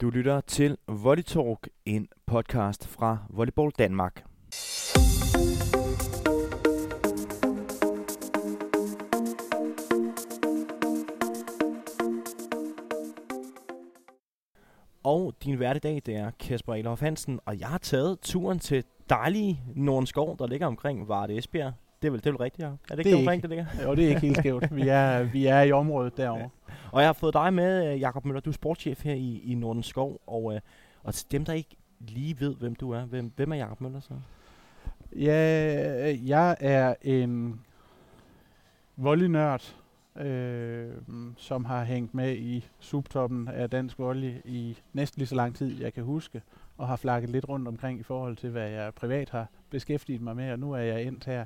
Du 0.00 0.10
lytter 0.10 0.40
til 0.40 0.76
Volley 0.88 1.22
Talk, 1.22 1.68
en 1.86 2.08
podcast 2.26 2.88
fra 2.88 3.18
Volleyball 3.30 3.70
Danmark. 3.78 4.24
Og 15.04 15.34
din 15.44 15.56
hverdag, 15.56 16.02
det 16.06 16.16
er 16.16 16.30
Kasper 16.40 16.74
Elof 16.74 17.00
Hansen, 17.00 17.40
og 17.46 17.60
jeg 17.60 17.68
har 17.68 17.78
taget 17.78 18.18
turen 18.20 18.58
til 18.58 18.84
dejlige 19.08 19.60
Nordenskov, 19.74 20.38
der 20.38 20.46
ligger 20.46 20.66
omkring 20.66 21.08
Varde 21.08 21.36
Esbjerg. 21.36 21.72
Det 22.02 22.08
er 22.08 22.12
vel, 22.12 22.20
det 22.20 22.26
er 22.26 22.30
vel 22.30 22.40
rigtigt, 22.40 22.62
ja? 22.62 22.70
Er 22.70 22.96
det 22.96 22.98
ikke 22.98 23.10
Det 23.10 23.14
er 23.14 23.18
omkring, 23.18 23.42
det 23.42 23.50
ligger? 23.50 23.66
Jo, 23.84 23.94
det 23.94 24.04
er 24.04 24.08
ikke 24.08 24.20
helt 24.20 24.36
skævt. 24.36 24.76
Vi 24.76 24.88
er, 24.88 25.22
vi 25.22 25.46
er 25.46 25.60
i 25.60 25.72
området 25.72 26.16
derovre. 26.16 26.50
Og 26.92 27.00
jeg 27.00 27.08
har 27.08 27.12
fået 27.12 27.34
dig 27.34 27.54
med, 27.54 27.92
øh, 27.92 28.00
Jakob 28.00 28.24
Møller. 28.24 28.40
Du 28.40 28.50
er 28.50 28.54
sportschef 28.54 29.04
her 29.04 29.14
i, 29.14 29.42
i 29.44 29.54
Nordenskov, 29.54 30.20
og, 30.26 30.54
øh, 30.54 30.60
og 31.02 31.14
til 31.14 31.30
dem, 31.30 31.44
der 31.44 31.52
ikke 31.52 31.76
lige 32.00 32.40
ved, 32.40 32.54
hvem 32.54 32.74
du 32.74 32.90
er, 32.90 33.00
hvem, 33.00 33.32
hvem 33.36 33.52
er 33.52 33.56
Jakob 33.56 33.80
Møller 33.80 34.00
så? 34.00 34.14
Ja, 35.16 36.16
jeg 36.26 36.56
er 36.60 36.94
en 37.02 37.60
volleynørd, 38.96 39.74
øh, 40.16 40.92
som 41.36 41.64
har 41.64 41.84
hængt 41.84 42.14
med 42.14 42.36
i 42.36 42.68
subtoppen 42.80 43.48
af 43.48 43.70
dansk 43.70 43.98
volley 43.98 44.34
i 44.44 44.78
næsten 44.92 45.20
lige 45.20 45.28
så 45.28 45.34
lang 45.34 45.56
tid, 45.56 45.80
jeg 45.80 45.94
kan 45.94 46.04
huske, 46.04 46.42
og 46.78 46.88
har 46.88 46.96
flakket 46.96 47.30
lidt 47.30 47.48
rundt 47.48 47.68
omkring 47.68 48.00
i 48.00 48.02
forhold 48.02 48.36
til, 48.36 48.50
hvad 48.50 48.68
jeg 48.68 48.94
privat 48.94 49.30
har 49.30 49.46
beskæftiget 49.70 50.20
mig 50.20 50.36
med, 50.36 50.52
og 50.52 50.58
nu 50.58 50.72
er 50.72 50.78
jeg 50.78 51.02
endt 51.02 51.24
her 51.24 51.44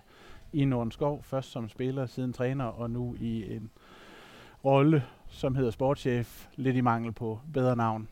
i 0.53 0.65
Nordenskov, 0.65 1.23
først 1.23 1.51
som 1.51 1.69
spiller, 1.69 2.07
siden 2.07 2.33
træner, 2.33 2.65
og 2.65 2.91
nu 2.91 3.17
i 3.21 3.57
en 3.57 3.71
rolle, 4.65 5.05
som 5.33 5.55
hedder 5.55 5.71
sportschef, 5.71 6.49
lidt 6.57 6.77
i 6.77 6.81
mangel 6.81 7.13
på 7.13 7.41
bedre 7.53 7.77
navn. 7.77 8.09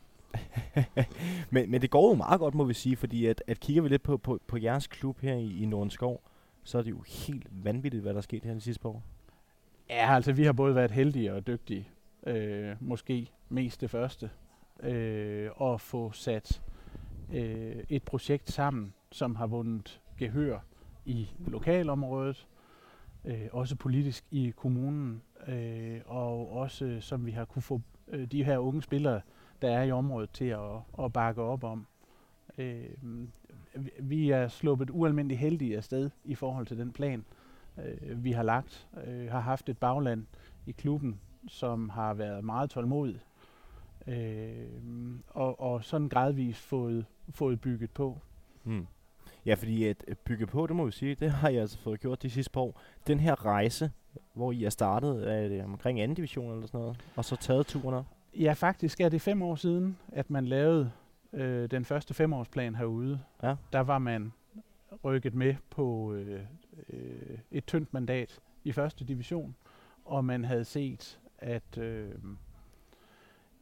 men, 1.51 1.71
men 1.71 1.83
det 1.83 1.91
går 1.91 2.09
jo 2.09 2.15
meget 2.15 2.41
godt, 2.41 2.55
må 2.55 2.65
vi 2.65 2.75
sige, 2.75 2.97
fordi 2.97 3.27
at, 3.27 3.43
at 3.47 3.61
kigger 3.61 3.83
vi 3.83 3.89
lidt 3.89 4.03
på, 4.03 4.17
på, 4.17 4.41
på 4.47 4.57
jeres 4.57 4.87
klub 4.87 5.21
her 5.21 5.35
i, 5.35 5.63
i 5.63 5.67
Nordenskov, 5.67 6.23
så 6.65 6.79
er 6.79 6.83
det 6.83 6.91
jo 6.91 7.05
helt 7.07 7.47
vanvittigt, 7.51 8.03
hvad 8.03 8.13
der 8.13 8.19
er 8.19 8.23
sket 8.23 8.45
her 8.45 8.55
de 8.55 8.61
sidste 8.61 8.83
par 8.83 8.89
år. 8.89 9.03
Ja, 9.91 10.15
altså 10.15 10.33
vi 10.33 10.45
har 10.45 10.53
både 10.53 10.75
været 10.75 10.91
heldige 10.91 11.35
og 11.35 11.47
dygtige. 11.47 11.89
Øh, 12.27 12.77
måske 12.81 13.31
mest 13.49 13.81
det 13.81 13.91
første. 13.91 14.31
Øh, 14.83 15.51
at 15.63 15.81
få 15.81 16.13
sat 16.13 16.63
øh, 17.33 17.77
et 17.89 18.03
projekt 18.03 18.51
sammen, 18.51 18.95
som 19.13 19.37
har 19.37 19.47
vundet 19.47 20.01
gehør 20.19 20.59
i 21.05 21.29
lokalområdet, 21.47 22.47
øh, 23.25 23.47
også 23.53 23.77
politisk 23.77 24.25
i 24.31 24.53
kommunen, 24.57 25.23
øh, 25.49 26.01
og 26.07 26.53
også 26.53 26.85
øh, 26.85 27.03
som 27.03 27.27
vi 27.27 27.31
har 27.31 27.45
kunne 27.45 27.63
få 27.63 27.81
øh, 28.09 28.27
de 28.27 28.45
her 28.45 28.59
unge 28.59 28.83
spillere, 28.83 29.21
der 29.63 29.71
er 29.71 29.83
i 29.83 29.91
området, 29.91 30.31
til 30.31 30.45
at, 30.45 31.05
at 31.05 31.13
bakke 31.13 31.43
op 31.43 31.65
om. 31.65 31.87
Øh, 32.59 32.85
vi 33.99 34.31
er 34.31 34.49
sluppet 34.49 34.91
ualmindeligt 34.91 35.41
heldige 35.41 35.77
afsted 35.77 36.11
i 36.25 36.35
forhold 36.35 36.67
til 36.67 36.79
den 36.79 36.93
plan, 36.93 37.25
øh, 37.79 38.25
vi 38.25 38.33
har 38.33 38.43
lagt. 38.43 38.89
Øh, 39.07 39.31
har 39.31 39.41
haft 39.41 39.69
et 39.69 39.79
bagland 39.79 40.27
i 40.67 40.73
klubben, 40.73 41.21
som 41.49 41.89
har 41.89 42.15
været 42.15 42.45
meget 42.45 42.71
tålmodig, 42.71 43.21
øh, 44.07 44.67
og, 45.29 45.61
og 45.61 45.85
sådan 45.85 46.09
gradvist 46.09 46.61
fået, 46.61 47.07
fået 47.31 47.61
bygget 47.61 47.91
på. 47.91 48.19
Hmm. 48.63 48.87
Ja, 49.47 49.55
fordi 49.55 49.85
at 49.85 50.19
bygge 50.25 50.47
på, 50.47 50.67
det 50.67 50.77
må 50.77 50.85
vi 50.85 50.93
sige, 50.93 51.15
det 51.15 51.31
har 51.31 51.49
jeg 51.49 51.61
altså 51.61 51.79
fået 51.79 52.01
gjort 52.01 52.23
de 52.23 52.31
sidste 52.31 52.53
par 52.53 52.61
år. 52.61 52.81
Den 53.07 53.21
her 53.21 53.47
rejse, 53.47 53.91
hvor 54.35 54.53
I 54.53 54.65
er 54.65 54.71
startet 54.71 55.33
er 55.33 55.49
det 55.49 55.65
omkring 55.65 56.01
anden 56.01 56.15
division 56.15 56.53
eller 56.53 56.67
sådan 56.67 56.81
noget, 56.81 57.05
og 57.17 57.25
så 57.25 57.37
taget 57.37 57.67
turen 57.67 57.95
op. 57.95 58.07
Ja, 58.35 58.53
faktisk 58.53 59.01
er 59.01 59.09
det 59.09 59.21
fem 59.21 59.43
år 59.43 59.55
siden, 59.55 59.99
at 60.13 60.31
man 60.31 60.47
lavede 60.47 60.93
øh, 61.33 61.71
den 61.71 61.85
første 61.85 62.15
femårsplan 62.15 62.75
herude. 62.75 63.21
Ja. 63.43 63.55
Der 63.73 63.81
var 63.81 63.99
man 63.99 64.33
rykket 65.05 65.35
med 65.35 65.55
på 65.71 66.13
øh, 66.13 66.41
øh, 66.89 67.39
et 67.51 67.67
tyndt 67.67 67.95
mandat 67.95 68.41
i 68.65 68.73
første 68.73 69.05
division, 69.05 69.57
og 70.05 70.25
man 70.25 70.45
havde 70.45 70.65
set, 70.65 71.21
at 71.39 71.79
øh, 71.79 72.15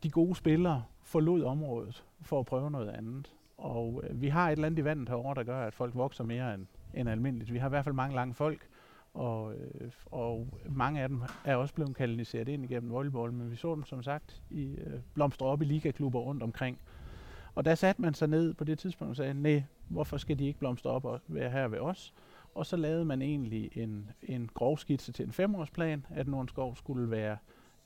de 0.03 0.11
gode 0.11 0.35
spillere 0.35 0.85
forlod 1.03 1.43
området 1.43 2.05
for 2.21 2.41
at 2.41 2.47
prøve 2.47 2.71
noget 2.71 2.89
andet. 2.89 3.35
Og 3.59 4.03
øh, 4.05 4.23
vi 4.23 4.29
har 4.29 4.49
et 4.49 4.53
eller 4.53 4.67
andet 4.67 4.79
i 4.79 4.85
vandet 4.85 5.09
herovre, 5.09 5.35
der 5.35 5.43
gør, 5.43 5.67
at 5.67 5.75
folk 5.75 5.95
vokser 5.95 6.25
mere 6.25 6.55
end, 6.55 6.67
end 6.95 7.09
almindeligt. 7.09 7.53
Vi 7.53 7.59
har 7.59 7.69
i 7.69 7.71
hvert 7.71 7.85
fald 7.85 7.95
mange 7.95 8.15
lange 8.15 8.35
folk, 8.35 8.69
og, 9.15 9.55
øh, 9.55 9.91
og 10.07 10.49
mange 10.69 11.01
af 11.01 11.09
dem 11.09 11.23
er 11.45 11.57
også 11.57 11.75
blevet 11.75 11.97
kanaliseret 11.97 12.49
ind 12.49 12.65
igennem 12.65 12.91
volleyball, 12.91 13.33
men 13.33 13.51
vi 13.51 13.57
så 13.57 13.75
dem 13.75 13.85
som 13.85 14.03
sagt 14.03 14.43
i 14.51 14.75
øh, 14.75 15.01
blomstre 15.15 15.47
op 15.47 15.63
i 15.63 15.65
ligaklubber 15.65 16.21
rundt 16.21 16.43
omkring. 16.43 16.79
Og 17.55 17.65
der 17.65 17.75
satte 17.75 18.03
man 18.03 18.15
sig 18.15 18.29
ned 18.29 18.55
på 18.55 18.65
det 18.65 18.79
tidspunkt 18.79 19.11
og 19.11 19.17
sagde, 19.17 19.43
nej, 19.43 19.63
hvorfor 19.89 20.17
skal 20.17 20.39
de 20.39 20.47
ikke 20.47 20.59
blomstre 20.59 20.91
op 20.91 21.05
og 21.05 21.21
være 21.29 21.51
her 21.51 21.69
ved 21.69 21.79
os? 21.79 22.15
Og 22.55 22.67
så 22.67 22.77
lavede 22.77 23.05
man 23.05 23.23
egentlig 23.23 23.71
en, 23.77 24.11
en 24.23 24.51
grov 24.55 24.79
skitse 24.79 25.13
til 25.13 25.25
en 25.25 25.33
femårsplan, 25.33 26.07
at 26.11 26.29
Nordenskov 26.29 26.77
skulle 26.77 27.11
være 27.11 27.37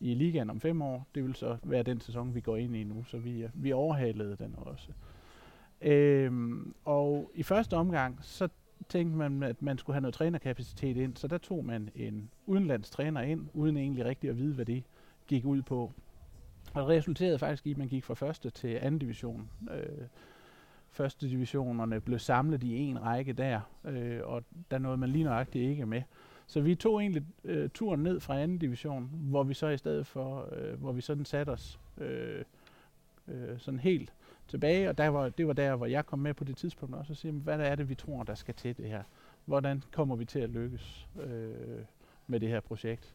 i 0.01 0.15
ligaen 0.15 0.51
om 0.51 0.61
fem 0.61 0.83
år. 0.83 1.07
Det 1.15 1.25
vil 1.25 1.35
så 1.35 1.57
være 1.63 1.83
den 1.83 2.01
sæson, 2.01 2.35
vi 2.35 2.41
går 2.41 2.57
ind 2.57 2.77
i 2.77 2.85
nu, 2.85 3.05
så 3.05 3.19
vi, 3.19 3.43
øh, 3.43 3.51
vi 3.55 3.73
overhalede 3.73 4.37
den 4.37 4.55
også. 4.59 4.93
Øhm, 5.83 6.75
og 6.85 7.31
i 7.35 7.43
første 7.43 7.75
omgang, 7.75 8.19
så 8.23 8.49
tænkte 8.89 9.17
man, 9.17 9.43
at 9.43 9.63
man 9.63 9.79
skulle 9.79 9.95
have 9.95 10.01
noget 10.01 10.15
trænerkapacitet 10.15 10.97
ind, 10.97 11.17
så 11.17 11.29
der 11.29 11.39
tog 11.39 11.65
man 11.65 11.91
en 11.95 12.31
udenlandstræner 12.47 13.21
ind, 13.21 13.49
uden 13.55 13.77
egentlig 13.77 14.05
rigtig 14.05 14.31
at 14.31 14.39
vide, 14.39 14.55
hvad 14.55 14.65
det 14.65 14.83
gik 15.27 15.45
ud 15.45 15.63
på. 15.63 15.93
Og 16.75 16.83
det 16.83 16.89
resulterede 16.89 17.39
faktisk 17.39 17.67
i, 17.67 17.71
at 17.71 17.79
man 17.79 17.89
gik 17.89 18.05
fra 18.05 18.15
første 18.15 18.51
til 18.51 18.69
anden 18.69 18.99
division. 18.99 19.49
Øh, 19.71 20.07
første 20.91 21.29
divisionerne 21.29 22.01
blev 22.01 22.19
samlet 22.19 22.63
i 22.63 22.77
en 22.77 23.03
række 23.03 23.33
der, 23.33 23.61
øh, 23.85 24.21
og 24.25 24.45
der 24.71 24.79
nåede 24.79 24.97
man 24.97 25.09
lige 25.09 25.25
nøjagtigt 25.25 25.71
ikke 25.71 25.87
med. 25.87 26.03
Så 26.47 26.61
vi 26.61 26.75
tog 26.75 27.01
egentlig 27.01 27.23
øh, 27.45 27.71
turen 27.71 28.03
ned 28.03 28.21
fra 28.21 28.41
anden 28.41 28.59
division, 28.59 29.11
hvor 29.13 29.43
vi 29.43 29.55
så 29.55 29.69
i 29.69 29.79
stedet 29.79 30.07
for, 30.07 30.49
øh, 30.53 30.81
hvor 30.81 30.93
vi 30.93 31.01
sådan 31.01 31.25
satte 31.25 31.51
os 31.51 31.81
øh, 31.99 32.45
øh, 33.29 33.59
sådan 33.59 33.81
helt 33.81 34.13
tilbage, 34.49 34.89
og 34.89 34.99
der 34.99 35.09
var, 35.09 35.29
det 35.29 35.47
var 35.47 35.53
der, 35.53 35.77
hvor 35.77 35.87
jeg 35.87 36.07
kom 36.07 36.19
med 36.19 36.35
på 36.35 36.45
det 36.45 36.57
tidspunkt 36.57 36.95
også, 36.95 37.13
og 37.13 37.17
sige, 37.17 37.33
hvad 37.33 37.61
er 37.61 37.75
det, 37.75 37.89
vi 37.89 37.95
tror, 37.95 38.23
der 38.23 38.35
skal 38.35 38.55
til 38.55 38.77
det 38.77 38.89
her? 38.89 39.03
Hvordan 39.45 39.83
kommer 39.93 40.17
vi 40.17 40.25
til 40.25 40.39
at 40.39 40.51
lykkes 40.51 41.09
øh, 41.23 41.85
med 42.27 42.41
det 42.41 42.49
her 42.49 42.61
projekt? 42.61 43.15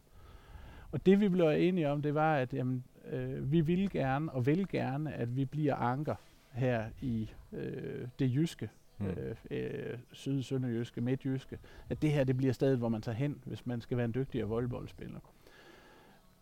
Og 0.92 1.06
det 1.06 1.20
vi 1.20 1.28
blev 1.28 1.48
enige 1.48 1.90
om, 1.90 2.02
det 2.02 2.14
var, 2.14 2.36
at 2.36 2.54
jamen, 2.54 2.84
øh, 3.10 3.52
vi 3.52 3.60
vil 3.60 3.90
gerne 3.90 4.32
og 4.32 4.46
vil 4.46 4.68
gerne, 4.68 5.14
at 5.14 5.36
vi 5.36 5.44
bliver 5.44 5.74
anker 5.74 6.14
her 6.52 6.84
i 7.00 7.30
øh, 7.52 8.08
det 8.18 8.34
jyske, 8.34 8.70
mm. 8.98 9.06
øh, 9.06 9.36
øh, 9.50 9.98
syd, 10.12 10.42
sønderjyske, 10.42 11.00
midtjyske, 11.00 11.58
at 11.88 12.02
det 12.02 12.10
her 12.10 12.24
det 12.24 12.36
bliver 12.36 12.52
stedet, 12.52 12.78
hvor 12.78 12.88
man 12.88 13.02
tager 13.02 13.16
hen, 13.16 13.42
hvis 13.44 13.66
man 13.66 13.80
skal 13.80 13.96
være 13.96 14.04
en 14.04 14.14
dygtigere 14.14 14.48
volleyballspiller. 14.48 15.20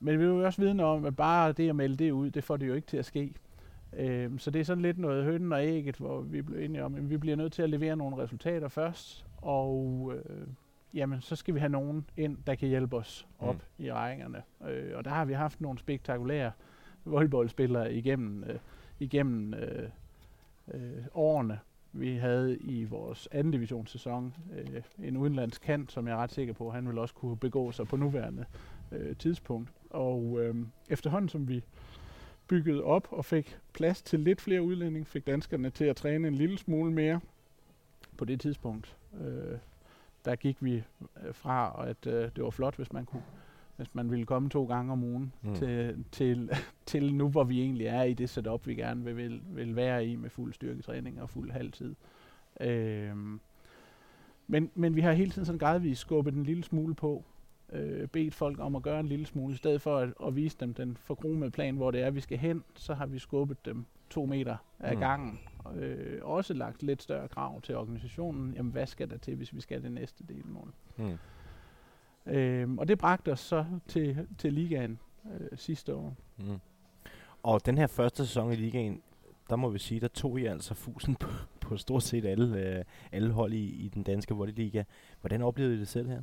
Men 0.01 0.19
vi 0.19 0.25
er 0.25 0.29
jo 0.29 0.45
også 0.45 0.63
vidne 0.63 0.85
om, 0.85 1.05
at 1.05 1.17
bare 1.17 1.53
det 1.53 1.69
at 1.69 1.77
melde 1.77 1.97
det 1.97 2.11
ud, 2.11 2.31
det 2.31 2.45
får 2.45 2.57
det 2.57 2.69
jo 2.69 2.75
ikke 2.75 2.87
til 2.87 2.97
at 2.97 3.05
ske. 3.05 3.35
Øh, 3.93 4.39
så 4.39 4.51
det 4.51 4.61
er 4.61 4.65
sådan 4.65 4.83
lidt 4.83 4.99
noget 4.99 5.25
hønnen 5.25 5.53
og 5.53 5.65
ægget, 5.65 5.97
hvor 5.97 6.21
vi 6.21 6.43
blev 6.43 6.59
enige 6.61 6.85
om, 6.85 6.95
at 6.95 7.11
vi 7.11 7.17
bliver 7.17 7.37
nødt 7.37 7.53
til 7.53 7.63
at 7.63 7.71
levere 7.71 7.97
nogle 7.97 8.17
resultater 8.17 8.69
først, 8.69 9.27
og 9.37 10.13
øh, 10.15 10.47
jamen, 10.95 11.21
så 11.21 11.37
skal 11.37 11.55
vi 11.55 11.61
have 11.61 11.69
nogen 11.69 12.07
ind, 12.17 12.37
der 12.47 12.55
kan 12.55 12.69
hjælpe 12.69 12.97
os 12.97 13.27
op 13.39 13.55
mm. 13.55 13.85
i 13.85 13.93
rækkerne. 13.93 14.43
Øh, 14.69 14.97
og 14.97 15.05
der 15.05 15.11
har 15.11 15.25
vi 15.25 15.33
haft 15.33 15.61
nogle 15.61 15.79
spektakulære 15.79 16.53
volleyballspillere 17.05 17.95
igennem, 17.95 18.45
øh, 18.45 18.59
igennem 19.01 19.55
øh, 19.55 19.89
øh, 20.75 21.05
årene. 21.15 21.59
Vi 21.93 22.17
havde 22.17 22.57
i 22.57 22.85
vores 22.85 23.29
anden 23.33 23.51
divisionssæson 23.51 24.35
øh, 24.59 24.83
en 24.99 25.17
udenlandsk 25.17 25.63
kant, 25.63 25.93
som 25.93 26.09
jeg 26.09 26.15
er 26.15 26.17
ret 26.17 26.33
sikker 26.33 26.55
på, 26.55 26.71
han 26.71 26.89
vil 26.89 26.99
også 26.99 27.15
kunne 27.15 27.37
begå 27.37 27.73
sig 27.73 27.87
på 27.87 27.97
nuværende 27.97 28.45
øh, 28.93 29.17
tidspunkt. 29.17 29.73
Og 29.91 30.39
øh, 30.41 30.55
efterhånden 30.89 31.29
som 31.29 31.49
vi 31.49 31.65
byggede 32.49 32.85
op 32.85 33.09
og 33.11 33.25
fik 33.25 33.59
plads 33.73 34.03
til 34.03 34.21
lidt 34.21 34.41
flere 34.41 34.63
udlændinge, 34.63 35.07
fik 35.07 35.27
danskerne 35.27 35.71
til 35.71 35.85
at 35.85 35.97
træne 35.97 36.29
en 36.29 36.35
lille 36.35 36.59
smule 36.59 36.93
mere 36.93 37.21
på 38.17 38.25
det 38.25 38.41
tidspunkt. 38.41 38.97
Øh, 39.21 39.59
der 40.25 40.37
gik 40.37 40.57
vi 40.61 40.83
fra, 41.33 41.85
at 41.89 42.07
øh, 42.07 42.31
det 42.37 42.45
var 42.45 42.51
flot, 42.51 42.77
hvis 42.77 42.93
man 42.93 43.05
kunne 43.05 43.23
hvis 43.77 43.95
man 43.95 44.11
ville 44.11 44.27
komme 44.27 44.49
to 44.49 44.65
gange 44.65 44.93
om 44.93 45.05
ugen 45.05 45.33
mm. 45.43 45.55
til, 45.55 46.05
til, 46.13 46.51
til 46.87 47.15
nu, 47.15 47.29
hvor 47.29 47.45
vi 47.45 47.61
egentlig 47.61 47.87
er 47.87 48.03
i 48.03 48.15
det 48.15 48.31
setup, 48.31 48.67
vi 48.67 48.75
gerne 48.75 49.05
vil, 49.05 49.17
vil, 49.17 49.41
vil 49.49 49.77
være 49.77 50.07
i 50.07 50.17
med 50.17 50.31
fuld 50.31 50.53
styrketræning 50.53 51.23
og 51.23 51.31
fuld 51.31 51.51
halvtid. 51.51 51.95
Øhm, 52.61 53.41
men, 54.47 54.71
men 54.75 54.97
vi 54.97 55.01
har 55.01 55.13
hele 55.13 55.31
tiden 55.31 55.47
sådan 55.47 55.59
gradvist 55.59 56.01
skubbet 56.01 56.35
en 56.35 56.43
lille 56.43 56.65
smule 56.65 56.95
på, 56.95 57.25
øh, 57.73 58.09
bedt 58.09 58.35
folk 58.35 58.59
om 58.61 58.77
at 58.77 58.83
gøre 58.83 59.01
en 59.01 59.07
lille 59.07 59.27
smule. 59.27 59.55
I 59.55 59.57
stedet 59.57 59.81
for 59.83 59.99
at, 59.99 60.09
at 60.27 60.37
vise 60.37 60.57
dem 60.61 60.75
den 60.75 60.97
forkromede 60.97 61.51
plan, 61.51 61.77
hvor 61.77 61.91
det 61.91 62.03
er, 62.03 62.11
vi 62.11 62.21
skal 62.21 62.39
hen, 62.39 62.65
så 62.75 62.95
har 62.95 63.07
vi 63.07 63.19
skubbet 63.19 63.65
dem 63.65 63.85
to 64.11 64.27
meter 64.27 64.57
af 64.81 64.95
mm. 64.95 65.01
gangen. 65.01 65.39
Øh, 65.77 66.19
også 66.23 66.55
lagt 66.55 66.83
lidt 66.83 67.03
større 67.03 67.29
krav 67.29 67.61
til 67.61 67.77
organisationen. 67.77 68.55
Jamen, 68.55 68.73
hvad 68.73 68.87
skal 68.87 69.11
der 69.11 69.19
til, 69.19 69.37
hvis 69.37 69.55
vi 69.55 69.61
skal 69.61 69.83
det 69.83 69.93
næste 69.93 70.25
delmål? 70.29 70.73
Mm. 70.97 71.19
Øhm, 72.27 72.79
og 72.79 72.89
det 72.89 72.99
bragte 72.99 73.33
os 73.33 73.41
så 73.41 73.65
til, 73.89 74.27
til 74.39 74.53
ligaen 74.53 74.99
øh, 75.25 75.59
sidste 75.59 75.95
år. 75.95 76.17
Mm. 76.37 76.59
Og 77.43 77.67
den 77.67 77.79
her 77.79 77.87
første 77.87 78.27
sæson 78.27 78.53
i 78.53 78.57
ligaen, 78.57 79.03
der 79.51 79.57
må 79.57 79.71
vi 79.71 79.79
sige, 79.79 80.01
der 80.01 80.09
tog 80.09 80.41
I 80.41 80.47
altså 80.47 80.75
fusen 80.75 81.15
på, 81.15 81.29
på 81.61 81.77
stort 81.77 82.03
set 82.03 82.25
alle, 82.25 82.59
øh, 82.59 82.85
alle 83.13 83.33
hold 83.33 83.53
i, 83.53 83.65
i 83.65 83.89
den 83.89 84.03
danske 84.03 84.35
volleyliga. 84.35 84.83
Hvordan 85.21 85.43
oplevede 85.43 85.77
I 85.77 85.79
det 85.79 85.89
selv 85.89 86.09
her? 86.09 86.23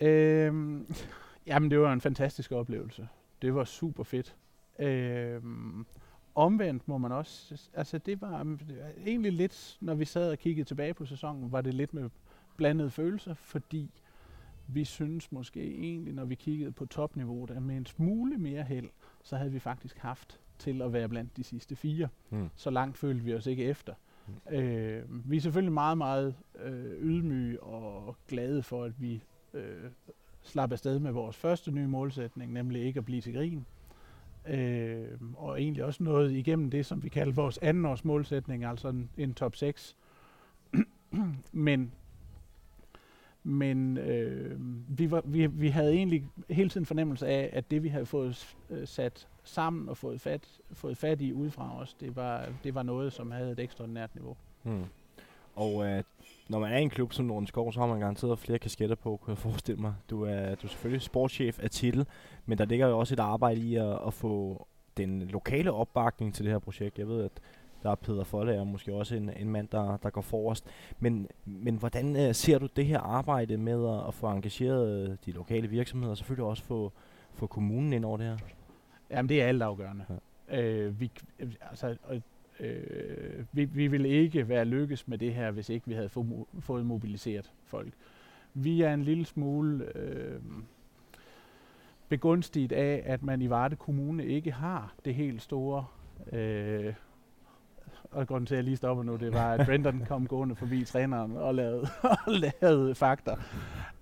Øhm, 0.00 0.94
jamen, 1.46 1.70
det 1.70 1.80
var 1.80 1.92
en 1.92 2.00
fantastisk 2.00 2.52
oplevelse. 2.52 3.08
Det 3.42 3.54
var 3.54 3.64
super 3.64 4.02
fedt. 4.02 4.36
Øhm, 4.78 5.86
omvendt 6.34 6.88
må 6.88 6.98
man 6.98 7.12
også, 7.12 7.68
altså 7.74 7.98
det 7.98 8.20
var 8.20 8.58
egentlig 9.06 9.32
lidt, 9.32 9.76
når 9.80 9.94
vi 9.94 10.04
sad 10.04 10.30
og 10.30 10.38
kiggede 10.38 10.68
tilbage 10.68 10.94
på 10.94 11.06
sæsonen, 11.06 11.52
var 11.52 11.60
det 11.60 11.74
lidt 11.74 11.94
med 11.94 12.10
blandede 12.56 12.90
følelser, 12.90 13.34
fordi 13.34 13.90
vi 14.66 14.84
synes 14.84 15.32
måske 15.32 15.60
egentlig, 15.60 16.14
når 16.14 16.24
vi 16.24 16.34
kiggede 16.34 16.72
på 16.72 16.86
topniveauet, 16.86 17.50
at 17.50 17.62
med 17.62 17.76
en 17.76 17.86
smule 17.86 18.38
mere 18.38 18.62
held, 18.62 18.88
så 19.22 19.36
havde 19.36 19.52
vi 19.52 19.58
faktisk 19.58 19.98
haft 19.98 20.40
til 20.58 20.82
at 20.82 20.92
være 20.92 21.08
blandt 21.08 21.36
de 21.36 21.44
sidste 21.44 21.76
fire. 21.76 22.08
Mm. 22.30 22.48
Så 22.56 22.70
langt 22.70 22.98
følte 22.98 23.24
vi 23.24 23.34
os 23.34 23.46
ikke 23.46 23.64
efter. 23.64 23.94
Mm. 24.26 24.54
Øh, 24.54 25.30
vi 25.30 25.36
er 25.36 25.40
selvfølgelig 25.40 25.72
meget, 25.72 25.98
meget 25.98 26.34
øh, 26.64 27.02
ydmyge 27.02 27.62
og 27.62 28.16
glade 28.28 28.62
for, 28.62 28.84
at 28.84 28.92
vi 29.00 29.22
øh, 29.54 29.90
slap 30.42 30.72
afsted 30.72 30.98
med 30.98 31.12
vores 31.12 31.36
første 31.36 31.70
nye 31.70 31.86
målsætning, 31.86 32.52
nemlig 32.52 32.82
ikke 32.82 32.98
at 32.98 33.04
blive 33.04 33.20
til 33.20 33.34
grin. 33.34 33.66
Øh, 34.46 35.08
og 35.36 35.60
egentlig 35.60 35.84
også 35.84 36.02
noget 36.02 36.32
igennem 36.32 36.70
det, 36.70 36.86
som 36.86 37.02
vi 37.02 37.08
kalder 37.08 37.32
vores 37.32 37.58
andenårs 37.58 38.04
målsætning, 38.04 38.64
altså 38.64 38.88
en, 38.88 39.10
en 39.16 39.34
top 39.34 39.56
6. 39.56 39.96
Men 41.52 41.92
men 43.42 43.96
øh, 43.96 44.56
vi, 44.98 45.10
var, 45.10 45.22
vi, 45.24 45.46
vi 45.46 45.68
havde 45.68 45.92
egentlig 45.92 46.24
hele 46.50 46.68
tiden 46.68 46.86
fornemmelse 46.86 47.26
af, 47.26 47.50
at 47.52 47.70
det 47.70 47.82
vi 47.82 47.88
havde 47.88 48.06
fået 48.06 48.56
øh, 48.70 48.88
sat 48.88 49.28
sammen 49.44 49.88
og 49.88 49.96
fået 49.96 50.20
fat, 50.20 50.60
fået 50.72 50.96
fat 50.96 51.20
i 51.20 51.32
udefra 51.32 51.80
os, 51.80 51.94
det 51.94 52.16
var, 52.16 52.48
det 52.64 52.74
var 52.74 52.82
noget, 52.82 53.12
som 53.12 53.30
havde 53.30 53.52
et 53.52 53.58
ekstraordinært 53.58 54.14
niveau. 54.14 54.36
Hmm. 54.62 54.84
Og 55.54 55.86
øh, 55.86 56.02
når 56.48 56.58
man 56.58 56.72
er 56.72 56.78
i 56.78 56.82
en 56.82 56.90
klub 56.90 57.12
som 57.12 57.24
Nordens 57.26 57.48
Skov, 57.48 57.72
så 57.72 57.80
har 57.80 57.86
man 57.86 58.00
garanteret 58.00 58.38
flere 58.38 58.58
kasketter 58.58 58.96
på, 58.96 59.16
kunne 59.16 59.32
jeg 59.32 59.38
forestille 59.38 59.80
mig. 59.80 59.94
Du 60.10 60.22
er, 60.22 60.54
du 60.54 60.66
er 60.66 60.68
selvfølgelig 60.68 61.02
sportschef 61.02 61.58
af 61.62 61.70
titel, 61.70 62.06
men 62.46 62.58
der 62.58 62.64
ligger 62.64 62.88
jo 62.88 62.98
også 62.98 63.14
et 63.14 63.20
arbejde 63.20 63.60
i 63.60 63.76
at, 63.76 63.98
at 64.06 64.14
få 64.14 64.66
den 64.96 65.22
lokale 65.22 65.72
opbakning 65.72 66.34
til 66.34 66.44
det 66.44 66.52
her 66.52 66.58
projekt. 66.58 66.98
Jeg 66.98 67.08
ved, 67.08 67.24
at 67.24 67.30
der 67.82 67.90
er 67.90 67.94
Peter 67.94 68.24
Folle 68.24 68.60
og 68.60 68.66
måske 68.66 68.94
også 68.94 69.14
en, 69.14 69.30
en 69.36 69.50
mand, 69.50 69.68
der, 69.68 69.96
der 69.96 70.10
går 70.10 70.20
forrest. 70.20 70.64
Men, 70.98 71.28
men 71.44 71.76
hvordan 71.76 72.28
uh, 72.28 72.34
ser 72.34 72.58
du 72.58 72.68
det 72.76 72.86
her 72.86 73.00
arbejde 73.00 73.56
med 73.56 73.88
at, 73.88 74.08
at 74.08 74.14
få 74.14 74.26
engageret 74.26 75.18
de 75.26 75.32
lokale 75.32 75.68
virksomheder, 75.68 76.10
og 76.10 76.16
selvfølgelig 76.16 76.44
også 76.44 76.64
få, 76.64 76.92
få 77.32 77.46
kommunen 77.46 77.92
ind 77.92 78.04
over 78.04 78.16
det 78.16 78.26
her? 78.26 78.36
Jamen, 79.10 79.28
det 79.28 79.42
er 79.42 79.46
altafgørende. 79.46 80.04
Ja. 80.50 80.62
Øh, 80.62 81.00
vi, 81.00 81.10
altså, 81.60 81.96
øh, 82.60 83.44
vi, 83.52 83.64
vi 83.64 83.86
ville 83.86 84.08
ikke 84.08 84.48
være 84.48 84.64
lykkes 84.64 85.08
med 85.08 85.18
det 85.18 85.34
her, 85.34 85.50
hvis 85.50 85.68
ikke 85.68 85.86
vi 85.86 85.94
havde 85.94 86.08
få, 86.08 86.48
fået 86.60 86.86
mobiliseret 86.86 87.52
folk. 87.64 87.92
Vi 88.54 88.82
er 88.82 88.94
en 88.94 89.02
lille 89.02 89.24
smule 89.24 89.96
øh, 89.98 90.40
begunstiget 92.08 92.72
af, 92.72 93.02
at 93.06 93.22
man 93.22 93.42
i 93.42 93.50
Varde 93.50 93.76
Kommune 93.76 94.26
ikke 94.26 94.52
har 94.52 94.94
det 95.04 95.14
helt 95.14 95.42
store 95.42 95.86
øh, 96.32 96.94
og 98.10 98.26
grunden 98.26 98.46
til, 98.46 98.54
at 98.54 98.56
jeg 98.56 98.64
lige 98.64 98.76
stopper 98.76 99.04
nu, 99.04 99.16
det 99.16 99.32
var, 99.32 99.52
at 99.52 99.66
Brendan 99.66 100.04
kom 100.08 100.26
gående 100.26 100.54
forbi 100.54 100.84
træneren 100.84 101.36
og 101.36 101.54
lavede, 101.54 101.86
og 102.26 102.32
lavede 102.62 102.94
fakta. 102.94 103.34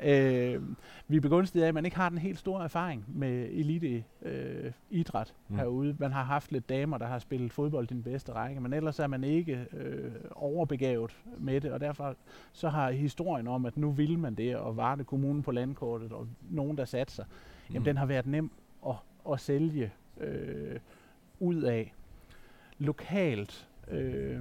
Øh, 0.06 0.62
vi 1.08 1.16
er 1.16 1.20
begunstiget 1.20 1.64
af, 1.64 1.68
at 1.68 1.74
man 1.74 1.84
ikke 1.84 1.96
har 1.96 2.08
den 2.08 2.18
helt 2.18 2.38
store 2.38 2.64
erfaring 2.64 3.04
med 3.08 3.48
elite 3.50 4.04
øh, 4.22 4.72
idræt 4.90 5.34
mm. 5.48 5.56
herude. 5.56 5.96
Man 5.98 6.12
har 6.12 6.22
haft 6.22 6.52
lidt 6.52 6.68
damer, 6.68 6.98
der 6.98 7.06
har 7.06 7.18
spillet 7.18 7.52
fodbold 7.52 7.90
i 7.90 7.94
den 7.94 8.02
bedste 8.02 8.32
række, 8.32 8.60
men 8.60 8.72
ellers 8.72 8.98
er 8.98 9.06
man 9.06 9.24
ikke 9.24 9.66
øh, 9.72 10.12
overbegavet 10.30 11.16
med 11.38 11.60
det, 11.60 11.72
og 11.72 11.80
derfor 11.80 12.16
så 12.52 12.68
har 12.68 12.90
historien 12.90 13.48
om, 13.48 13.66
at 13.66 13.76
nu 13.76 13.90
vil 13.90 14.18
man 14.18 14.34
det, 14.34 14.56
og 14.56 14.76
var 14.76 14.94
det 14.94 15.06
kommunen 15.06 15.42
på 15.42 15.50
landkortet, 15.50 16.12
og 16.12 16.28
nogen, 16.50 16.78
der 16.78 16.84
satte 16.84 17.12
sig, 17.12 17.24
mm. 17.68 17.74
jamen 17.74 17.86
den 17.86 17.96
har 17.96 18.06
været 18.06 18.26
nem 18.26 18.50
at, 18.86 18.94
at 19.32 19.40
sælge 19.40 19.92
øh, 20.20 20.78
ud 21.40 21.62
af. 21.62 21.94
Lokalt 22.78 23.68
øh, 23.88 24.40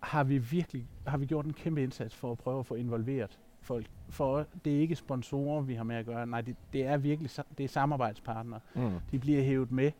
har 0.00 0.24
vi 0.24 0.38
virkelig 0.38 0.86
har 1.06 1.18
vi 1.18 1.26
gjort 1.26 1.46
en 1.46 1.52
kæmpe 1.52 1.82
indsats 1.82 2.14
for 2.14 2.32
at 2.32 2.38
prøve 2.38 2.58
at 2.58 2.66
få 2.66 2.74
involveret 2.74 3.38
folk. 3.62 3.86
For 4.08 4.46
det 4.64 4.76
er 4.76 4.80
ikke 4.80 4.96
sponsorer, 4.96 5.60
vi 5.60 5.74
har 5.74 5.84
med 5.84 5.96
at 5.96 6.06
gøre. 6.06 6.26
Nej, 6.26 6.40
det, 6.40 6.56
det 6.72 6.86
er 6.86 6.96
virkelig 6.96 7.30
det 7.58 7.64
er 7.64 7.68
samarbejdspartnere. 7.68 8.60
Mm. 8.74 8.90
De 9.10 9.18
bliver 9.18 9.42
hævet 9.42 9.72
med 9.72 9.90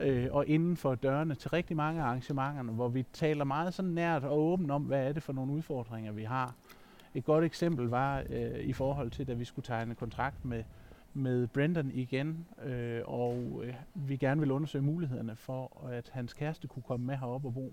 øh, 0.00 0.26
og 0.30 0.46
inden 0.46 0.76
for 0.76 0.94
dørene 0.94 1.34
til 1.34 1.50
rigtig 1.50 1.76
mange 1.76 2.02
arrangementerne, 2.02 2.72
hvor 2.72 2.88
vi 2.88 3.04
taler 3.12 3.44
meget 3.44 3.74
sådan 3.74 3.90
nært 3.90 4.24
og 4.24 4.38
åbent 4.38 4.70
om, 4.70 4.82
hvad 4.82 5.08
er 5.08 5.12
det 5.12 5.22
for 5.22 5.32
nogle 5.32 5.52
udfordringer, 5.52 6.12
vi 6.12 6.24
har. 6.24 6.54
Et 7.14 7.24
godt 7.24 7.44
eksempel 7.44 7.88
var 7.88 8.22
øh, 8.30 8.60
i 8.60 8.72
forhold 8.72 9.10
til, 9.10 9.26
da 9.26 9.32
vi 9.32 9.44
skulle 9.44 9.66
tegne 9.66 9.94
kontrakt 9.94 10.44
med, 10.44 10.64
med 11.14 11.46
Brendan 11.46 11.90
igen, 11.94 12.46
øh, 12.64 13.00
og 13.04 13.62
øh, 13.64 13.74
vi 13.94 14.16
gerne 14.16 14.40
vil 14.40 14.50
undersøge 14.50 14.84
mulighederne 14.84 15.36
for, 15.36 15.86
at 15.90 16.10
hans 16.12 16.34
kæreste 16.34 16.68
kunne 16.68 16.82
komme 16.82 17.06
med 17.06 17.16
herop 17.16 17.44
og 17.44 17.54
bo 17.54 17.72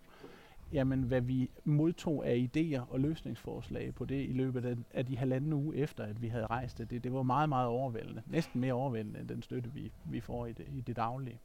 jamen, 0.74 1.04
hvad 1.04 1.22
vi 1.22 1.50
modtog 1.64 2.28
af 2.28 2.50
idéer 2.50 2.92
og 2.92 3.00
løsningsforslag 3.00 3.94
på 3.96 4.06
det 4.06 4.30
i 4.30 4.34
løbet 4.34 4.86
af, 4.94 5.06
de 5.06 5.18
halvanden 5.18 5.54
uge 5.54 5.76
efter, 5.76 6.04
at 6.04 6.22
vi 6.22 6.28
havde 6.28 6.46
rejst 6.46 6.78
det, 6.78 6.90
det, 6.90 7.04
det 7.04 7.14
var 7.14 7.24
meget, 7.24 7.50
meget 7.50 7.68
overvældende. 7.68 8.22
Næsten 8.26 8.62
mere 8.62 8.74
overvældende 8.74 9.20
end 9.20 9.28
den 9.28 9.42
støtte, 9.42 9.74
vi, 9.74 9.92
vi 10.06 10.20
får 10.20 10.46
i 10.46 10.54
det, 10.54 10.66
i 10.76 10.82
det 10.82 10.96
daglige. 10.96 11.40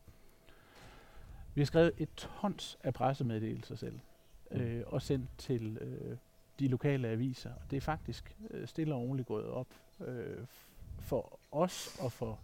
Vi 1.54 1.60
har 1.60 1.66
skrevet 1.66 1.92
et 1.98 2.08
tons 2.16 2.78
af 2.84 2.94
pressemeddelelser 2.94 3.74
selv, 3.74 3.98
mm. 4.50 4.60
øh, 4.60 4.84
og 4.86 5.02
sendt 5.02 5.28
til 5.38 5.78
øh, 5.80 6.16
de 6.58 6.68
lokale 6.68 7.08
aviser. 7.08 7.52
Det 7.70 7.76
er 7.76 7.80
faktisk 7.80 8.36
øh, 8.50 8.68
stille 8.68 8.94
og 8.94 9.00
roligt 9.00 9.28
gået 9.28 9.46
op 9.46 9.66
øh, 10.00 10.46
for 10.98 11.38
os 11.52 11.98
og 12.00 12.12
for 12.12 12.40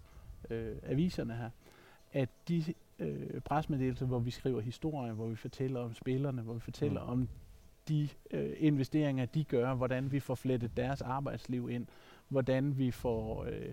øh, 0.51 0.77
aviserne 0.83 1.37
her, 1.37 1.51
at 2.13 2.29
de 2.49 2.75
øh, 2.99 3.41
presmeddelelser, 3.41 4.07
hvor 4.07 4.19
vi 4.19 4.31
skriver 4.31 4.61
historier, 4.61 5.13
hvor 5.13 5.27
vi 5.27 5.37
fortæller 5.37 5.81
om 5.81 5.95
spillerne, 5.95 6.43
hvor 6.43 6.55
vi 6.55 6.61
fortæller 6.61 7.05
mm. 7.05 7.11
om 7.11 7.29
de 7.89 8.09
øh, 8.31 8.53
investeringer, 8.59 9.27
de 9.27 9.45
gør, 9.45 9.75
hvordan 9.75 10.13
vi 10.13 10.21
får 10.21 10.35
flettet 10.35 10.77
deres 10.77 11.03
arbejdsliv 11.03 11.71
ind, 11.71 11.87
hvordan 12.29 12.79
vi 12.79 12.91
får, 12.91 13.45
øh, 13.45 13.73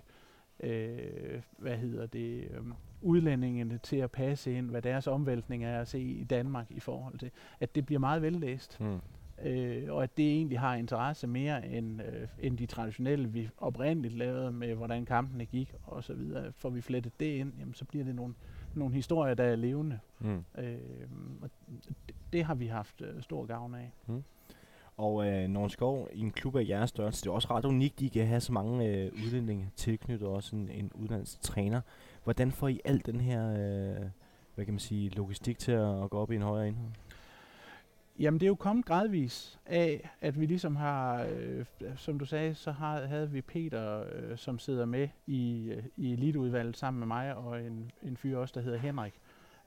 øh, 0.60 1.42
hvad 1.58 1.78
hedder 1.78 2.06
det, 2.06 2.44
øh, 2.52 2.62
udlændingene 3.02 3.78
til 3.78 3.98
at 3.98 4.12
passe 4.12 4.58
ind, 4.58 4.70
hvad 4.70 4.82
deres 4.82 5.08
omvæltning 5.08 5.66
er 5.66 5.82
at 5.82 5.88
se 5.88 6.00
i 6.00 6.24
Danmark 6.24 6.72
i 6.72 6.80
forhold 6.80 7.18
til, 7.20 7.32
at 7.60 7.76
det 7.76 7.86
bliver 7.86 8.00
meget 8.00 8.22
vellæst. 8.22 8.80
Mm. 8.80 9.00
Øh, 9.44 9.94
og 9.94 10.04
at 10.04 10.18
det 10.18 10.32
egentlig 10.32 10.60
har 10.60 10.76
interesse 10.76 11.28
mere 11.28 11.68
end, 11.68 12.02
øh, 12.02 12.28
end 12.40 12.58
de 12.58 12.66
traditionelle, 12.66 13.28
vi 13.28 13.50
oprindeligt 13.58 14.14
lavede 14.14 14.52
med, 14.52 14.76
hvordan 14.76 15.06
kampene 15.06 15.46
gik 15.46 15.74
og 15.84 16.04
så 16.04 16.14
videre. 16.14 16.52
Får 16.52 16.70
vi 16.70 16.82
flettet 16.82 17.20
det 17.20 17.26
ind, 17.26 17.54
jamen, 17.60 17.74
så 17.74 17.86
bliver 17.86 18.06
det 18.06 18.16
nogle 18.16 18.34
nogle 18.80 18.96
historier, 18.96 19.34
der 19.34 19.44
er 19.44 19.56
levende. 19.56 20.00
Mm. 20.20 20.46
Øh, 20.58 20.78
og 21.42 21.50
det, 21.88 22.16
det 22.34 22.44
har 22.44 22.56
vi 22.56 22.68
haft 22.68 23.02
øh, 23.02 23.22
stor 23.22 23.46
gavn 23.46 23.76
af. 23.76 23.92
Mm. 24.08 24.24
Og 24.98 25.28
øh, 25.28 25.48
Norge 25.48 25.70
Skov 25.70 26.10
i 26.14 26.20
en 26.20 26.32
klub 26.32 26.56
af 26.56 26.66
jeres 26.70 26.90
størrelse, 26.90 27.24
det 27.24 27.30
er 27.30 27.34
også 27.34 27.48
ret 27.52 27.66
unikt, 27.66 27.96
at 27.96 28.02
I 28.02 28.08
kan 28.08 28.28
have 28.28 28.42
så 28.42 28.54
mange 28.54 28.86
øh, 28.86 29.12
udlændinge 29.26 29.70
tilknyttet, 29.76 30.28
også 30.28 30.56
en, 30.56 30.70
en 30.70 30.92
uddannelsestræner. 30.96 31.82
Hvordan 32.24 32.52
får 32.52 32.68
I 32.68 32.82
alt 32.86 33.06
den 33.06 33.20
her, 33.20 33.50
øh, 33.50 34.06
hvad 34.56 34.66
kan 34.66 34.74
man 34.74 34.80
sige, 34.80 35.10
logistik 35.10 35.60
til 35.60 35.72
at, 35.72 36.04
at 36.04 36.10
gå 36.10 36.18
op 36.18 36.32
i 36.32 36.36
en 36.36 36.42
højere 36.42 36.68
enhed? 36.68 36.88
Jamen 38.20 38.40
det 38.40 38.46
er 38.46 38.48
jo 38.48 38.56
kommet 38.56 38.86
gradvis 38.86 39.60
af, 39.66 40.10
at 40.22 40.40
vi 40.40 40.46
ligesom 40.46 40.76
har, 40.76 41.28
øh, 41.30 41.66
som 41.96 42.20
du 42.20 42.26
sagde, 42.26 42.56
så 42.56 42.72
har, 42.72 43.06
havde 43.06 43.32
vi 43.32 43.42
Peter, 43.42 44.04
øh, 44.12 44.38
som 44.38 44.60
sidder 44.60 44.86
med 44.86 45.10
i, 45.28 45.72
øh, 45.72 45.84
i 45.98 46.14
eliteudvalget 46.14 46.78
sammen 46.78 47.00
med 47.00 47.08
mig, 47.08 47.36
og 47.36 47.64
en, 47.64 47.92
en 48.04 48.18
fyr 48.18 48.38
også, 48.38 48.52
der 48.56 48.62
hedder 48.62 48.78
Henrik, 48.78 49.14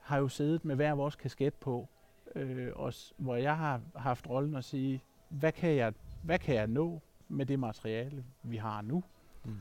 har 0.00 0.19
jo 0.19 0.28
siddet 0.28 0.64
med 0.64 0.76
hver 0.76 0.93
vores 0.93 1.17
kasket 1.17 1.55
på, 1.55 1.88
øh, 2.35 2.73
og, 2.75 2.93
hvor 3.17 3.37
jeg 3.37 3.57
har 3.57 3.81
haft 3.97 4.28
rollen 4.28 4.55
at 4.55 4.64
sige, 4.64 5.02
hvad 5.28 5.52
kan 5.52 5.76
jeg, 5.76 5.93
hvad 6.23 6.38
kan 6.38 6.55
jeg 6.55 6.67
nå 6.67 7.00
med 7.28 7.47
det 7.47 7.59
materiale, 7.59 8.25
vi 8.43 8.57
har 8.57 8.83
nu? 8.83 9.05
Mm. 9.45 9.61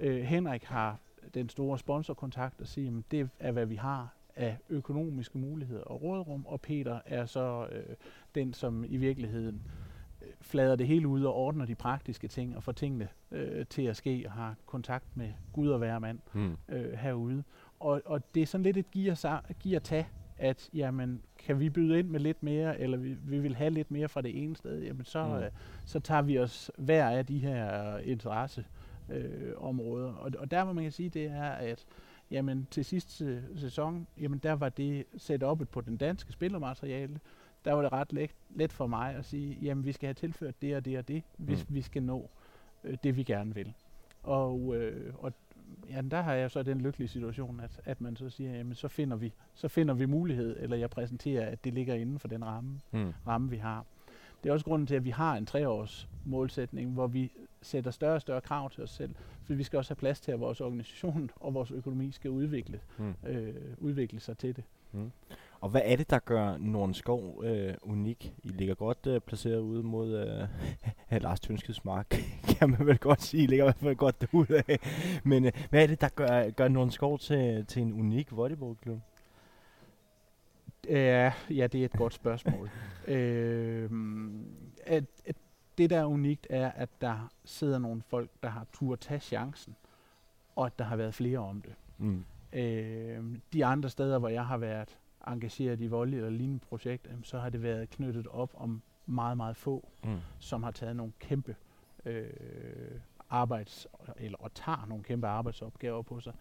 Øh, 0.00 0.22
Henrik 0.22 0.64
har 0.64 0.98
den 1.34 1.48
store 1.48 1.78
sponsorkontakt 1.78 2.60
og 2.60 2.66
sige, 2.66 2.88
at 2.88 3.10
det 3.10 3.30
er, 3.38 3.52
hvad 3.52 3.66
vi 3.66 3.76
har 3.76 4.17
af 4.38 4.58
økonomiske 4.68 5.38
muligheder 5.38 5.82
og 5.82 6.02
rådrum, 6.02 6.46
og 6.46 6.60
Peter 6.60 7.00
er 7.06 7.26
så 7.26 7.66
øh, 7.72 7.96
den, 8.34 8.52
som 8.52 8.84
i 8.88 8.96
virkeligheden 8.96 9.62
øh, 10.22 10.28
flader 10.40 10.76
det 10.76 10.86
hele 10.86 11.08
ud 11.08 11.24
og 11.24 11.34
ordner 11.34 11.66
de 11.66 11.74
praktiske 11.74 12.28
ting 12.28 12.56
og 12.56 12.62
får 12.62 12.72
tingene 12.72 13.08
øh, 13.30 13.66
til 13.66 13.82
at 13.82 13.96
ske 13.96 14.22
og 14.26 14.32
har 14.32 14.54
kontakt 14.66 15.16
med 15.16 15.32
Gud 15.52 15.68
og 15.68 15.78
hvermand 15.78 16.18
mm. 16.32 16.56
øh, 16.68 16.92
herude. 16.92 17.44
Og, 17.80 18.02
og 18.04 18.34
det 18.34 18.42
er 18.42 18.46
sådan 18.46 18.64
lidt 18.64 18.76
et 18.76 18.90
giver 18.90 19.78
tag, 19.78 20.06
at 20.38 20.70
jamen, 20.74 21.22
kan 21.38 21.60
vi 21.60 21.70
byde 21.70 21.98
ind 21.98 22.08
med 22.08 22.20
lidt 22.20 22.42
mere, 22.42 22.80
eller 22.80 22.98
vi, 22.98 23.16
vi 23.22 23.38
vil 23.38 23.56
have 23.56 23.70
lidt 23.70 23.90
mere 23.90 24.08
fra 24.08 24.20
det 24.20 24.42
ene 24.42 24.56
sted, 24.56 24.82
jamen 24.82 25.04
så, 25.04 25.26
mm. 25.26 25.34
øh, 25.34 25.50
så 25.84 26.00
tager 26.00 26.22
vi 26.22 26.38
os 26.38 26.70
hver 26.78 27.10
af 27.10 27.26
de 27.26 27.38
her 27.38 27.98
interesseområder. 27.98 28.68
Øh, 29.10 29.52
områder. 29.56 30.12
og, 30.12 30.30
og 30.38 30.50
der 30.50 30.64
hvor 30.64 30.72
man 30.72 30.84
kan 30.84 30.92
sige, 30.92 31.08
det 31.08 31.26
er, 31.26 31.50
at 31.50 31.86
jamen 32.30 32.68
til 32.70 32.84
sidste 32.84 33.42
sæson, 33.56 34.06
jamen 34.20 34.38
der 34.38 34.52
var 34.52 34.68
det 34.68 35.42
op 35.42 35.62
på 35.72 35.80
den 35.80 35.96
danske 35.96 36.32
spillermateriale, 36.32 37.20
der 37.64 37.72
var 37.72 37.82
det 37.82 37.92
ret 37.92 38.12
let, 38.12 38.30
let 38.50 38.72
for 38.72 38.86
mig 38.86 39.14
at 39.14 39.24
sige, 39.24 39.58
jamen 39.62 39.84
vi 39.84 39.92
skal 39.92 40.06
have 40.06 40.14
tilført 40.14 40.62
det 40.62 40.76
og 40.76 40.84
det 40.84 40.98
og 40.98 41.08
det, 41.08 41.22
hvis 41.36 41.68
mm. 41.68 41.74
vi 41.74 41.82
skal 41.82 42.02
nå 42.02 42.30
øh, 42.84 42.96
det, 43.02 43.16
vi 43.16 43.22
gerne 43.22 43.54
vil. 43.54 43.74
Og, 44.22 44.76
øh, 44.76 45.14
og 45.18 45.32
ja, 45.90 46.00
der 46.10 46.20
har 46.22 46.34
jeg 46.34 46.50
så 46.50 46.62
den 46.62 46.80
lykkelige 46.80 47.08
situation, 47.08 47.60
at, 47.60 47.80
at 47.84 48.00
man 48.00 48.16
så 48.16 48.30
siger, 48.30 48.56
jamen 48.56 48.74
så 48.74 48.88
finder 48.88 49.16
vi, 49.16 49.32
så 49.54 49.68
finder 49.68 49.94
vi 49.94 50.06
mulighed, 50.06 50.56
eller 50.60 50.76
jeg 50.76 50.90
præsenterer, 50.90 51.50
at 51.50 51.64
det 51.64 51.74
ligger 51.74 51.94
inden 51.94 52.18
for 52.18 52.28
den 52.28 52.44
ramme, 52.44 52.80
mm. 52.92 53.12
ramme 53.26 53.50
vi 53.50 53.56
har. 53.56 53.84
Det 54.42 54.48
er 54.48 54.52
også 54.52 54.64
grunden 54.64 54.86
til, 54.86 54.94
at 54.94 55.04
vi 55.04 55.10
har 55.10 55.36
en 55.36 55.46
treårs 55.46 56.08
målsætning, 56.24 56.90
hvor 56.90 57.06
vi 57.06 57.32
sætter 57.62 57.90
større 57.90 58.14
og 58.14 58.20
større 58.20 58.40
krav 58.40 58.70
til 58.70 58.82
os 58.82 58.90
selv, 58.90 59.14
for 59.44 59.54
vi 59.54 59.62
skal 59.62 59.76
også 59.76 59.90
have 59.90 59.96
plads 59.96 60.20
til, 60.20 60.32
at 60.32 60.40
vores 60.40 60.60
organisation 60.60 61.30
og 61.36 61.54
vores 61.54 61.70
økonomi 61.70 62.10
skal 62.10 62.30
udvikle, 62.30 62.80
mm. 62.98 63.14
øh, 63.26 63.54
udvikle 63.78 64.20
sig 64.20 64.38
til 64.38 64.56
det. 64.56 64.64
Mm. 64.92 65.10
Og 65.60 65.70
hvad 65.70 65.80
er 65.84 65.96
det, 65.96 66.10
der 66.10 66.18
gør 66.18 66.56
Nordenskov 66.56 67.44
øh, 67.44 67.74
unik? 67.82 68.34
I 68.44 68.48
ligger 68.48 68.74
godt 68.74 69.06
øh, 69.06 69.20
placeret 69.20 69.58
ude 69.58 69.82
mod 69.82 70.16
øh, 71.12 71.22
Lars 71.22 71.40
Tønskeds 71.40 71.84
mark, 71.84 72.14
kan 72.58 72.70
man 72.70 72.86
vel 72.86 72.98
godt 72.98 73.22
sige. 73.22 73.42
I 73.42 73.46
ligger 73.46 73.64
i 73.64 73.66
hvert 73.66 73.76
fald 73.76 73.96
godt 73.96 74.20
derude 74.20 74.62
af. 74.68 74.78
Men 75.24 75.44
øh, 75.44 75.52
hvad 75.70 75.82
er 75.82 75.86
det, 75.86 76.00
der 76.00 76.08
gør, 76.08 76.50
gør 76.50 76.68
Nordenskov 76.68 77.18
til, 77.18 77.66
til 77.66 77.82
en 77.82 77.92
unik 77.92 78.36
volleyballklub? 78.36 78.98
Ja, 80.88 81.32
ja, 81.50 81.66
det 81.66 81.80
er 81.80 81.84
et 81.84 81.92
godt 81.92 82.14
spørgsmål. 82.14 82.70
øh, 83.14 83.90
at, 84.86 85.04
at 85.26 85.36
det, 85.78 85.90
der 85.90 85.98
er 85.98 86.04
unikt, 86.04 86.46
er, 86.50 86.70
at 86.70 86.88
der 87.00 87.32
sidder 87.44 87.78
nogle 87.78 88.02
folk, 88.02 88.30
der 88.42 88.48
har 88.48 88.66
tur 88.72 88.92
at 88.92 89.00
tage 89.00 89.20
chancen, 89.20 89.76
og 90.56 90.66
at 90.66 90.78
der 90.78 90.84
har 90.84 90.96
været 90.96 91.14
flere 91.14 91.38
om 91.38 91.62
det. 91.62 91.74
Mm. 91.98 92.24
Øh, 92.52 93.24
de 93.52 93.64
andre 93.64 93.88
steder, 93.88 94.18
hvor 94.18 94.28
jeg 94.28 94.46
har 94.46 94.58
været 94.58 94.98
engageret 95.26 95.80
i 95.80 95.86
vold 95.86 96.14
eller 96.14 96.30
lignende 96.30 96.64
projekt, 96.68 97.08
så 97.22 97.38
har 97.38 97.50
det 97.50 97.62
været 97.62 97.90
knyttet 97.90 98.26
op 98.26 98.50
om 98.54 98.82
meget, 99.06 99.36
meget 99.36 99.56
få, 99.56 99.88
mm. 100.04 100.16
som 100.38 100.62
har 100.62 100.70
taget 100.70 100.96
nogle 100.96 101.12
kæmpe 101.18 101.56
øh, 102.04 102.30
arbejds, 103.30 103.86
eller 104.16 104.38
og 104.38 104.54
tager 104.54 104.86
nogle 104.88 105.04
kæmpe 105.04 105.26
arbejdsopgaver 105.26 106.02
på 106.02 106.20
sig, 106.20 106.32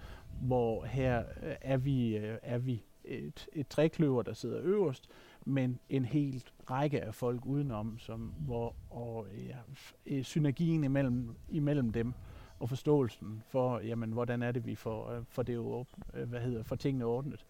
hvor 0.42 0.86
her 0.86 1.20
øh, 1.20 1.56
er 1.62 1.78
vi, 1.78 2.18
øh, 2.18 2.38
er 2.42 2.58
vi 2.58 2.84
et, 3.08 3.48
et 3.54 3.68
trækløver, 3.68 4.22
der 4.22 4.34
sidder 4.34 4.60
øverst, 4.64 5.10
men 5.46 5.80
en 5.90 6.06
helt 6.06 6.54
række 6.70 7.02
af 7.02 7.16
folk 7.16 7.46
udenom, 7.46 8.00
som, 8.00 8.34
hvor 8.40 8.76
og, 8.90 9.26
ja, 9.48 9.58
øh, 10.06 10.24
synergien 10.24 10.84
imellem, 10.84 11.36
imellem 11.50 11.92
dem 11.92 12.14
og 12.60 12.70
forståelsen 12.70 13.44
for, 13.48 13.80
jamen, 13.80 14.12
hvordan 14.12 14.42
er 14.42 14.52
det, 14.52 14.66
vi 14.66 14.76
får, 14.76 15.12
øh, 15.12 15.24
for 15.30 15.44
det 15.44 15.56
jo, 15.56 15.86
øh, 16.14 16.30
hvad 16.30 16.40
hedder, 16.40 16.64
for 16.64 16.76
tingene 16.76 17.06
ordnet, 17.06 17.46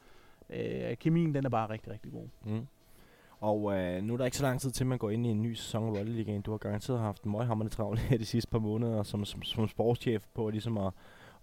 øh, 0.49 0.97
kemien 0.97 1.33
den 1.33 1.45
er 1.45 1.49
bare 1.49 1.69
rigtig, 1.69 1.93
rigtig 1.93 2.11
god. 2.11 2.27
Mm. 2.45 2.67
Og 3.39 3.77
øh, 3.77 4.03
nu 4.03 4.13
er 4.13 4.17
der 4.17 4.25
ikke 4.25 4.37
så 4.37 4.43
lang 4.43 4.61
tid 4.61 4.71
til, 4.71 4.83
at 4.83 4.87
man 4.87 4.97
går 4.97 5.09
ind 5.09 5.25
i 5.25 5.29
en 5.29 5.41
ny 5.41 5.53
sæson 5.53 5.87
af 5.87 5.91
Volleyligaen. 5.91 6.41
Du 6.41 6.51
har 6.51 6.57
garanteret 6.57 6.99
haft 6.99 7.23
en 7.23 7.31
møghammerende 7.31 7.75
travlt 7.75 7.99
her 7.99 8.17
de 8.17 8.25
sidste 8.25 8.51
par 8.51 8.59
måneder 8.59 9.03
som, 9.03 9.25
som, 9.25 9.43
som 9.43 9.67
sportschef 9.67 10.25
på 10.33 10.49
ligesom 10.49 10.77
at, 10.77 10.93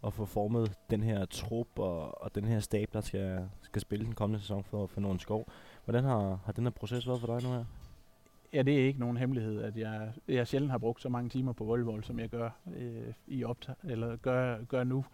at 0.06 0.12
få 0.12 0.24
formet 0.24 0.74
den 0.90 1.02
her 1.02 1.24
trup 1.24 1.78
og, 1.78 2.22
og 2.22 2.34
den 2.34 2.44
her 2.44 2.60
stab, 2.60 2.88
der 2.92 3.00
skal, 3.00 3.48
skal 3.62 3.82
spille 3.82 4.04
den 4.04 4.14
kommende 4.14 4.40
sæson 4.40 4.64
for, 4.64 4.86
for 4.86 5.00
nogen 5.00 5.18
skov. 5.18 5.48
Hvordan 5.84 6.04
har, 6.04 6.40
har 6.44 6.52
den 6.52 6.64
her 6.64 6.70
proces 6.70 7.08
været 7.08 7.20
for 7.20 7.26
dig 7.26 7.48
nu 7.48 7.54
her? 7.54 7.64
Ja, 8.52 8.62
det 8.62 8.80
er 8.80 8.86
ikke 8.86 9.00
nogen 9.00 9.16
hemmelighed, 9.16 9.62
at 9.62 9.76
jeg, 9.76 10.12
jeg 10.28 10.46
sjældent 10.46 10.70
har 10.70 10.78
brugt 10.78 11.02
så 11.02 11.08
mange 11.08 11.30
timer 11.30 11.52
på 11.52 11.64
volleyball, 11.64 12.04
som 12.04 12.18
jeg 12.18 12.28
gør 12.28 12.50
øh, 12.76 13.12
i 13.26 13.44
optag, 13.44 13.74
eller 13.84 14.16
gør, 14.16 14.64
gør 14.64 14.84
nu. 14.84 15.04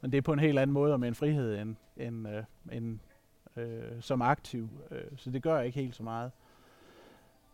Men 0.00 0.12
det 0.12 0.18
er 0.18 0.22
på 0.22 0.32
en 0.32 0.38
helt 0.38 0.58
anden 0.58 0.74
måde 0.74 0.92
og 0.92 1.00
med 1.00 1.08
en 1.08 1.14
frihed 1.14 1.58
end, 1.58 1.76
end, 1.96 2.28
øh, 2.28 2.44
end 2.72 2.98
øh, 3.56 4.00
som 4.00 4.22
aktiv, 4.22 4.68
øh, 4.90 5.04
så 5.16 5.30
det 5.30 5.42
gør 5.42 5.60
ikke 5.60 5.80
helt 5.80 5.94
så 5.94 6.02
meget. 6.02 6.30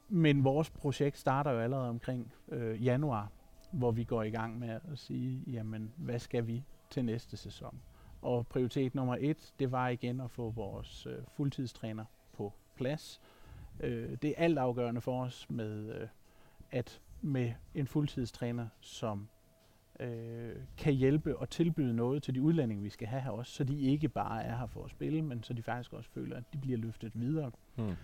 Men 0.08 0.44
vores 0.44 0.70
projekt 0.70 1.18
starter 1.18 1.50
jo 1.50 1.58
allerede 1.58 1.88
omkring 1.88 2.32
øh, 2.49 2.84
januar, 2.84 3.28
hvor 3.70 3.90
vi 3.90 4.04
går 4.04 4.22
i 4.22 4.30
gang 4.30 4.58
med 4.58 4.68
at 4.68 4.80
sige, 4.94 5.42
jamen, 5.46 5.92
hvad 5.96 6.18
skal 6.18 6.46
vi 6.46 6.64
til 6.92 7.04
næste 7.04 7.37
sæson? 7.37 7.80
Og 8.22 8.46
prioritet 8.46 8.94
nummer 8.94 9.16
et, 9.20 9.52
det 9.58 9.72
var 9.72 9.88
igen 9.88 10.20
at 10.20 10.30
få 10.30 10.50
vores 10.50 11.06
øh, 11.06 11.18
fuldtidstræner 11.37 12.04
på 12.32 12.52
plads. 12.76 13.20
Øh, 13.80 14.16
det 14.22 14.30
er 14.30 14.34
alt 14.37 14.58
afgørende 14.58 15.00
for 15.00 15.22
os 15.22 15.50
med, 15.50 15.94
øh, 15.94 16.08
at 16.70 17.00
med 17.20 17.52
en 17.75 17.87
fuldtidstræner, 17.87 18.68
som 18.80 19.28
øh, 20.00 20.56
kan 20.76 20.92
hjælpe 20.92 21.37
og 21.37 21.50
tilbyde 21.50 21.94
noget 21.94 22.22
til 22.22 22.34
de 22.34 22.42
udlændinge, 22.42 22.82
vi 22.82 22.88
skal 22.88 23.08
have 23.08 23.22
her 23.22 23.30
også, 23.30 23.52
så 23.52 23.64
de 23.64 23.80
ikke 23.80 24.08
bare 24.08 24.44
er 24.44 24.56
her 24.56 24.66
for 24.66 24.84
at 24.84 24.90
spille, 24.90 25.22
men 25.22 25.42
så 25.42 25.54
de 25.54 25.62
faktisk 25.62 25.92
også 25.92 26.11
føler, 26.11 26.37
at 26.37 26.44
de 26.52 26.58
bliver 26.58 26.78
løftet 26.78 27.12
videre. 27.14 27.50
Hmm. 27.76 27.96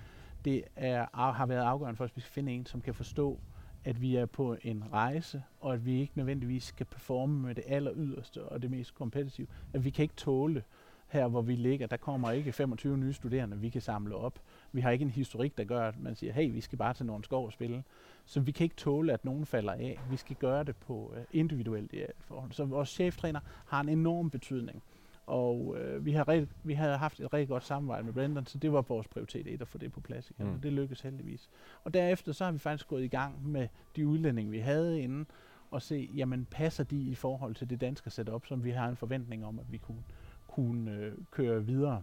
Det 0.45 0.64
er, 0.76 1.33
har 1.33 1.47
været 1.47 1.64
afgørende 1.64 1.97
for 1.97 2.04
os, 2.04 2.11
at 2.11 2.16
vi 2.16 2.21
skal 2.21 2.33
finde 2.33 2.52
en, 2.52 2.66
som 2.66 2.80
kan 2.80 2.95
forstå, 2.95 3.40
at 3.85 4.02
vi 4.02 4.16
er 4.16 4.26
på 4.26 4.56
en 4.62 4.85
rejse, 4.92 5.42
og 5.61 5.75
at 5.75 5.87
vi 5.87 6.00
ikke 6.00 6.12
nødvendigvis 6.16 6.64
skal 6.64 6.87
performe 6.87 7.38
med 7.47 7.54
det 7.54 7.64
aller 7.66 7.92
yderste 7.97 8.42
og 8.44 8.62
det 8.62 8.70
mest 8.70 8.94
kompetitive. 8.94 9.47
At 9.73 9.85
vi 9.85 9.90
kan 9.90 10.02
ikke 10.02 10.14
tåle 10.16 10.62
her, 11.08 11.28
hvor 11.28 11.42
vi 11.42 11.54
ligger, 11.54 11.87
der 11.87 11.97
kommer 11.97 12.30
ikke 12.30 12.52
25 12.52 12.99
nye 12.99 13.12
studerende, 13.12 13.58
vi 13.58 13.68
kan 13.68 13.80
samle 13.80 14.14
op. 14.14 14.38
Vi 14.73 14.80
har 14.80 14.90
ikke 14.90 15.02
en 15.02 15.11
historik, 15.11 15.58
der 15.58 15.64
gør, 15.64 15.88
at 15.88 16.00
man 16.00 16.14
siger, 16.14 16.32
hey, 16.32 16.52
vi 16.52 16.61
skal 16.61 16.78
bare 16.78 16.94
til 16.94 17.06
nogle 17.06 17.25
skov 17.25 17.47
og 17.47 17.52
spille. 17.52 17.85
Så 18.25 18.40
vi 18.40 18.52
kan 18.52 18.64
ikke 18.64 18.76
tåle, 18.76 19.12
at 19.12 19.25
nogen 19.25 19.47
falder 19.47 19.73
af. 19.73 20.00
Vi 20.11 20.16
skal 20.16 20.37
gøre 20.37 20.64
det 20.64 20.76
på 20.76 21.12
øh, 21.16 21.25
individuelt 21.32 21.92
i 21.92 22.02
forhold. 22.20 22.52
Så 22.52 22.64
vores 22.64 22.88
cheftræner 22.88 23.40
har 23.66 23.80
en 23.80 23.88
enorm 23.88 24.30
betydning. 24.30 24.82
Og 25.28 25.66
uh, 25.66 26.06
vi, 26.06 26.12
har 26.12 26.28
ret, 26.28 26.49
vi 26.64 26.75
har 26.75 26.97
haft 26.97 27.20
et 27.20 27.32
rigtig 27.32 27.49
godt 27.49 27.64
samarbejde 27.64 28.04
med 28.04 28.12
Brendan, 28.12 28.47
så 28.47 28.58
det 28.58 28.73
var 28.73 28.82
vores 28.82 29.08
prioritet 29.08 29.47
et 29.47 29.62
at 29.62 29.68
få 29.68 29.78
det 29.78 29.92
på 29.92 30.00
plads 30.00 30.30
igen. 30.30 30.47
Mm. 30.47 30.54
Og 30.54 30.62
det 30.62 30.73
lykkedes 30.73 31.00
heldigvis. 31.00 31.50
Og 31.85 31.94
derefter 31.94 32.32
så 32.32 32.44
har 32.44 32.52
vi 32.52 32.58
faktisk 32.58 32.88
gået 32.88 33.04
i 33.04 33.08
gang 33.08 33.49
med 33.49 33.68
de 33.97 34.06
udlændinge, 34.06 34.50
vi 34.50 34.58
havde 34.58 35.00
inden, 35.00 35.26
og 35.70 35.82
se, 35.82 36.11
jamen 36.14 36.47
passer 36.50 36.85
de 36.85 37.00
i 37.00 37.14
forhold 37.14 37.54
til 37.54 37.70
det 37.70 37.80
danske 37.80 38.11
setup, 38.11 38.47
som 38.47 38.64
vi 38.64 38.70
har 38.70 38.88
en 38.88 38.97
forventning 38.97 39.44
om, 39.44 39.58
at 39.58 39.73
vi 39.73 39.78
kunne, 39.78 40.02
kunne 40.49 40.92
øh, 40.92 41.12
køre 41.30 41.64
videre. 41.64 42.02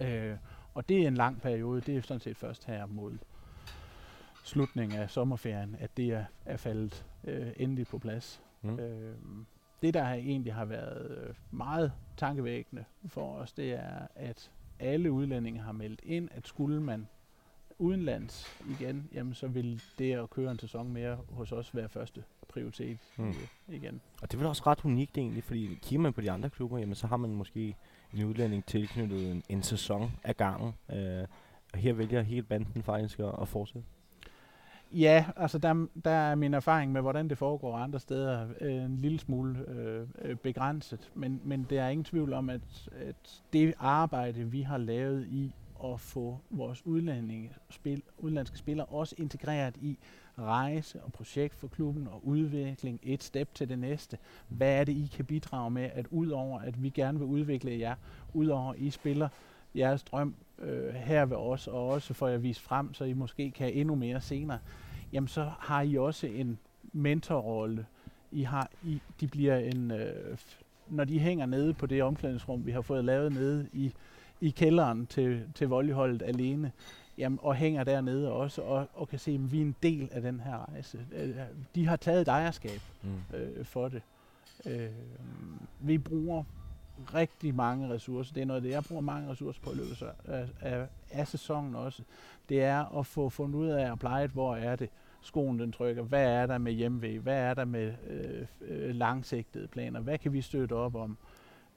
Øh, 0.00 0.36
og 0.74 0.88
det 0.88 1.02
er 1.02 1.08
en 1.08 1.14
lang 1.14 1.40
periode. 1.40 1.80
Det 1.80 1.96
er 1.96 2.02
sådan 2.02 2.20
set 2.20 2.36
først 2.36 2.64
her 2.64 2.86
mod 2.86 3.18
slutningen 4.44 4.98
af 4.98 5.10
sommerferien, 5.10 5.76
at 5.78 5.96
det 5.96 6.10
er, 6.10 6.24
er 6.44 6.56
faldet 6.56 7.06
øh, 7.24 7.52
endelig 7.56 7.86
på 7.86 7.98
plads. 7.98 8.42
Mm. 8.62 8.78
Øh, 8.78 9.16
det, 9.84 9.94
der 9.94 10.12
egentlig 10.12 10.54
har 10.54 10.64
været 10.64 11.10
øh, 11.10 11.34
meget 11.50 11.92
tankevækkende 12.16 12.84
for 13.06 13.34
os, 13.34 13.52
det 13.52 13.72
er, 13.72 14.06
at 14.14 14.50
alle 14.78 15.12
udlændinge 15.12 15.60
har 15.60 15.72
meldt 15.72 16.00
ind, 16.04 16.28
at 16.32 16.46
skulle 16.46 16.82
man 16.82 17.06
udenlands 17.78 18.46
igen, 18.70 19.08
jamen 19.14 19.34
så 19.34 19.48
vil 19.48 19.82
det 19.98 20.12
at 20.12 20.30
køre 20.30 20.50
en 20.50 20.58
sæson 20.58 20.92
mere 20.92 21.18
hos 21.30 21.52
os 21.52 21.76
være 21.76 21.88
første 21.88 22.24
prioritet 22.48 22.98
mm. 23.16 23.34
igen. 23.68 24.00
Og 24.22 24.30
det 24.30 24.34
er 24.34 24.38
vel 24.38 24.46
også 24.46 24.62
ret 24.66 24.84
unikt 24.84 25.18
egentlig, 25.18 25.44
fordi 25.44 25.78
kigger 25.82 26.02
man 26.02 26.12
på 26.12 26.20
de 26.20 26.30
andre 26.30 26.50
klubber, 26.50 26.78
jamen 26.78 26.94
så 26.94 27.06
har 27.06 27.16
man 27.16 27.30
måske 27.30 27.76
en 28.14 28.24
udlænding 28.24 28.64
tilknyttet 28.64 29.30
en, 29.30 29.42
en 29.48 29.62
sæson 29.62 30.12
af 30.24 30.36
gangen. 30.36 30.74
Øh, 30.92 31.26
og 31.72 31.78
her 31.78 31.92
vælger 31.92 32.22
hele 32.22 32.42
banden 32.42 32.82
faktisk 32.82 33.18
at, 33.18 33.34
at 33.40 33.48
fortsætte. 33.48 33.88
Ja, 34.94 35.24
altså 35.36 35.58
der, 35.58 35.86
der 36.04 36.10
er 36.10 36.34
min 36.34 36.54
erfaring 36.54 36.92
med, 36.92 37.00
hvordan 37.00 37.28
det 37.28 37.38
foregår 37.38 37.76
andre 37.76 38.00
steder, 38.00 38.46
øh, 38.60 38.74
en 38.74 38.96
lille 38.96 39.18
smule 39.18 39.68
øh, 39.68 40.06
øh, 40.22 40.36
begrænset. 40.36 41.10
Men, 41.14 41.40
men 41.44 41.66
der 41.70 41.82
er 41.82 41.88
ingen 41.88 42.04
tvivl 42.04 42.32
om, 42.32 42.50
at, 42.50 42.88
at 42.92 43.42
det 43.52 43.74
arbejde, 43.78 44.44
vi 44.44 44.62
har 44.62 44.78
lavet 44.78 45.26
i 45.26 45.52
at 45.84 46.00
få 46.00 46.38
vores 46.50 46.86
udlændinge, 46.86 47.52
spil, 47.70 48.02
udlandske 48.18 48.58
spillere 48.58 48.86
også 48.86 49.14
integreret 49.18 49.76
i 49.76 49.98
rejse 50.38 51.02
og 51.02 51.12
projekt 51.12 51.54
for 51.54 51.68
klubben 51.68 52.08
og 52.08 52.26
udvikling, 52.26 53.00
et 53.02 53.22
step 53.22 53.54
til 53.54 53.68
det 53.68 53.78
næste. 53.78 54.18
Hvad 54.48 54.80
er 54.80 54.84
det, 54.84 54.92
I 54.92 55.10
kan 55.16 55.24
bidrage 55.24 55.70
med, 55.70 55.90
at 55.94 56.06
udover 56.10 56.60
at 56.60 56.82
vi 56.82 56.88
gerne 56.88 57.18
vil 57.18 57.28
udvikle 57.28 57.78
jer, 57.78 57.94
udover 58.34 58.72
at 58.72 58.78
I 58.78 58.90
spiller 58.90 59.28
jeres 59.74 60.02
drøm 60.02 60.34
øh, 60.58 60.94
her 60.94 61.24
ved 61.24 61.36
os, 61.36 61.68
og 61.68 61.88
også 61.88 62.14
får 62.14 62.28
jer 62.28 62.38
vist 62.38 62.60
frem, 62.60 62.94
så 62.94 63.04
I 63.04 63.12
måske 63.12 63.50
kan 63.50 63.72
endnu 63.72 63.94
mere 63.94 64.20
senere, 64.20 64.58
jamen 65.14 65.28
så 65.28 65.50
har 65.58 65.82
I 65.82 65.96
også 65.96 66.26
en 66.26 66.58
mentorrolle. 66.92 67.86
I 68.32 68.42
har, 68.42 68.70
I, 68.84 69.00
de 69.20 69.26
bliver 69.26 69.56
en, 69.56 69.90
øh, 69.90 70.38
når 70.88 71.04
de 71.04 71.18
hænger 71.18 71.46
nede 71.46 71.74
på 71.74 71.86
det 71.86 72.02
omklædningsrum, 72.02 72.66
vi 72.66 72.70
har 72.70 72.80
fået 72.80 73.04
lavet 73.04 73.32
nede 73.32 73.68
i, 73.72 73.92
i 74.40 74.50
kælderen 74.50 75.06
til, 75.06 75.42
til 75.54 75.68
voldholdet 75.68 76.22
alene, 76.22 76.72
jamen, 77.18 77.38
og 77.42 77.54
hænger 77.54 77.84
dernede 77.84 78.32
også, 78.32 78.62
og, 78.62 78.88
og 78.94 79.08
kan 79.08 79.18
se, 79.18 79.30
at 79.30 79.52
vi 79.52 79.58
er 79.58 79.62
en 79.62 79.76
del 79.82 80.08
af 80.12 80.22
den 80.22 80.40
her 80.40 80.72
rejse. 80.72 81.06
Øh, 81.12 81.36
de 81.74 81.86
har 81.86 81.96
taget 81.96 82.20
et 82.20 82.28
ejerskab 82.28 82.80
mm. 83.02 83.36
øh, 83.36 83.64
for 83.64 83.88
det. 83.88 84.02
Øh, 84.66 84.88
vi 85.80 85.98
bruger 85.98 86.44
rigtig 87.14 87.54
mange 87.54 87.94
ressourcer. 87.94 88.34
Det 88.34 88.40
er 88.40 88.46
noget 88.46 88.62
det, 88.62 88.70
jeg 88.70 88.84
bruger 88.84 89.02
mange 89.02 89.30
ressourcer 89.30 89.60
på 89.62 89.72
i 89.72 89.74
løbet 89.74 90.02
af, 90.24 90.48
af, 90.60 90.86
af 91.10 91.28
sæsonen 91.28 91.74
også. 91.74 92.02
Det 92.48 92.62
er 92.62 92.98
at 92.98 93.06
få 93.06 93.28
fundet 93.28 93.54
ud 93.58 93.68
af 93.68 93.92
at 93.92 93.98
pleje, 93.98 94.26
hvor 94.26 94.56
er 94.56 94.76
det, 94.76 94.88
skoen 95.26 95.58
den 95.58 95.72
trykker, 95.72 96.02
hvad 96.02 96.26
er 96.26 96.46
der 96.46 96.58
med 96.58 96.72
hjemmevæg, 96.72 97.18
hvad 97.18 97.38
er 97.38 97.54
der 97.54 97.64
med 97.64 97.94
øh, 98.10 98.46
øh, 98.60 98.94
langsigtede 98.94 99.68
planer, 99.68 100.00
hvad 100.00 100.18
kan 100.18 100.32
vi 100.32 100.40
støtte 100.40 100.72
op 100.72 100.94
om. 100.94 101.18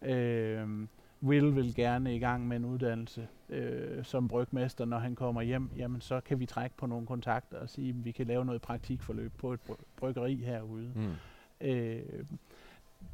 Øh, 0.01 0.87
Will 1.23 1.55
vil 1.55 1.75
gerne 1.75 2.15
i 2.15 2.19
gang 2.19 2.47
med 2.47 2.57
en 2.57 2.65
uddannelse 2.65 3.27
øh, 3.49 4.03
som 4.03 4.27
brygmester, 4.27 4.85
når 4.85 4.97
han 4.97 5.15
kommer 5.15 5.41
hjem, 5.41 5.69
jamen 5.77 6.01
så 6.01 6.19
kan 6.19 6.39
vi 6.39 6.45
trække 6.45 6.77
på 6.77 6.85
nogle 6.85 7.07
kontakter 7.07 7.59
og 7.59 7.69
sige, 7.69 7.89
at 7.89 8.05
vi 8.05 8.11
kan 8.11 8.27
lave 8.27 8.45
noget 8.45 8.61
praktikforløb 8.61 9.31
på 9.37 9.53
et 9.53 9.59
bryggeri 9.95 10.35
herude. 10.35 10.91
Mm. 10.95 11.67
Øh, 11.67 12.03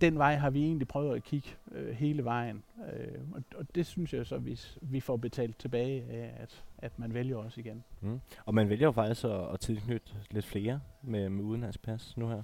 den 0.01 0.17
vej 0.17 0.35
har 0.35 0.49
vi 0.49 0.63
egentlig 0.63 0.87
prøvet 0.87 1.15
at 1.15 1.23
kigge 1.23 1.49
øh, 1.71 1.95
hele 1.95 2.23
vejen, 2.23 2.63
øh, 2.93 3.21
og, 3.31 3.43
og 3.55 3.75
det 3.75 3.85
synes 3.85 4.13
jeg 4.13 4.25
så, 4.25 4.37
vi, 4.37 4.59
vi 4.81 4.99
får 4.99 5.17
betalt 5.17 5.59
tilbage 5.59 6.03
af, 6.09 6.33
at, 6.37 6.63
at 6.77 6.99
man 6.99 7.13
vælger 7.13 7.37
os 7.37 7.57
igen. 7.57 7.83
Mm. 8.01 8.19
Og 8.45 8.53
man 8.53 8.69
vælger 8.69 8.87
jo 8.87 8.91
faktisk 8.91 9.25
at, 9.25 9.53
at 9.53 9.59
tilknytte 9.59 10.13
lidt 10.31 10.45
flere 10.45 10.79
med, 11.01 11.29
med 11.29 11.43
udenlandspas 11.43 12.17
nu 12.17 12.27
her. 12.27 12.41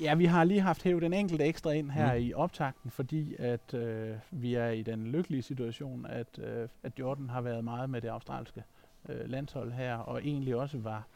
Ja, 0.00 0.14
vi 0.14 0.24
har 0.24 0.44
lige 0.44 0.60
haft 0.60 0.82
hævet 0.82 1.04
en 1.04 1.12
enkelt 1.12 1.42
ekstra 1.42 1.70
ind 1.70 1.90
her 1.90 2.14
mm. 2.14 2.20
i 2.20 2.32
optakten, 2.32 2.90
fordi 2.90 3.36
at 3.38 3.74
øh, 3.74 4.16
vi 4.30 4.54
er 4.54 4.68
i 4.68 4.82
den 4.82 5.06
lykkelige 5.06 5.42
situation, 5.42 6.06
at, 6.06 6.38
øh, 6.38 6.68
at 6.82 6.92
Jordan 6.98 7.30
har 7.30 7.40
været 7.40 7.64
meget 7.64 7.90
med 7.90 8.00
det 8.00 8.08
australske 8.08 8.62
øh, 9.08 9.30
landshold 9.30 9.72
her, 9.72 9.96
og 9.96 10.24
egentlig 10.24 10.56
også 10.56 10.78
var 10.78 11.06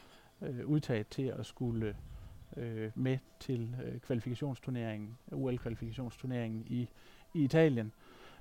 øh, 0.42 0.66
udtaget 0.66 1.08
til 1.08 1.22
at 1.38 1.46
skulle 1.46 1.94
øh, 2.58 2.90
med 2.94 3.18
til 3.40 3.76
øh, 3.84 4.00
kvalifikationsturneringen, 4.00 5.18
UL-kvalifikationsturneringen 5.32 6.64
i, 6.66 6.88
i 7.34 7.44
Italien. 7.44 7.92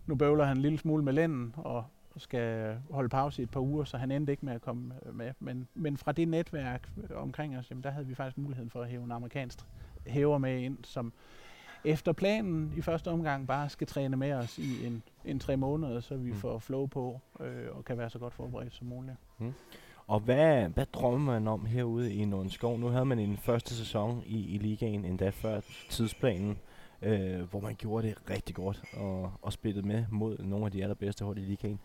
Nu 0.06 0.16
bøvler 0.16 0.46
han 0.46 0.58
en 0.58 0.62
lille 0.62 0.78
smule 0.78 1.04
med 1.04 1.14
lænden 1.14 1.54
og 1.58 1.86
skal 2.18 2.78
holde 2.92 3.10
pause 3.10 3.42
i 3.42 3.44
et 3.44 3.50
par 3.50 3.60
uger, 3.60 3.84
så 3.84 3.98
han 3.98 4.12
endte 4.12 4.32
ikke 4.32 4.46
med 4.46 4.54
at 4.54 4.62
komme 4.62 4.94
øh, 5.06 5.16
med. 5.16 5.34
Men, 5.40 5.68
men 5.74 5.98
fra 5.98 6.12
det 6.12 6.28
netværk 6.28 6.90
omkring 7.16 7.58
os, 7.58 7.70
jamen, 7.70 7.84
der 7.84 7.90
havde 7.90 8.08
vi 8.08 8.16
faktisk 8.16 8.38
muligheden 8.38 8.70
for 8.70 8.82
at 8.82 8.90
hæve 8.90 9.04
en 9.04 9.12
amerikansk 9.12 9.60
hæver 10.08 10.38
med 10.38 10.60
ind, 10.62 10.78
som 10.84 11.14
efter 11.84 12.12
planen 12.12 12.74
i 12.78 12.82
første 12.82 13.12
omgang 13.12 13.48
bare 13.48 13.70
skal 13.70 13.88
træne 13.88 14.18
med 14.18 14.34
os 14.34 14.58
i 14.58 14.86
en, 14.86 15.04
en 15.26 15.40
tre 15.40 15.58
måneder, 15.58 16.00
så 16.00 16.16
vi 16.16 16.32
mm. 16.32 16.38
får 16.38 16.60
flow 16.60 16.86
på 16.86 17.20
øh, 17.40 17.68
og 17.72 17.86
kan 17.86 17.98
være 17.98 18.10
så 18.10 18.20
godt 18.20 18.34
forberedt 18.34 18.74
som 18.74 18.88
muligt. 18.88 19.16
Mm. 19.38 19.54
Og 20.08 20.20
hvad, 20.20 20.70
hvad 20.70 20.86
drømmer 20.86 21.34
man 21.34 21.48
om 21.48 21.66
herude 21.66 22.14
i 22.14 22.50
Skov? 22.50 22.80
Nu 22.80 22.88
havde 22.88 23.06
man 23.06 23.20
en 23.20 23.38
første 23.38 23.76
sæson 23.76 24.24
i, 24.26 24.56
i 24.56 24.58
ligaen, 24.58 25.06
endda 25.06 25.30
før 25.30 25.62
tidsplanen, 25.90 26.58
øh, 27.02 27.42
hvor 27.42 27.60
man 27.60 27.76
gjorde 27.76 28.08
det 28.08 28.30
rigtig 28.30 28.56
godt 28.56 28.84
og, 28.94 29.32
og 29.42 29.54
spillede 29.54 29.88
med 29.88 30.06
mod 30.12 30.38
nogle 30.38 30.66
af 30.66 30.72
de 30.72 30.84
allerbedste 30.84 31.26
hold 31.26 31.38
i 31.38 31.42
ligaen. 31.42 31.80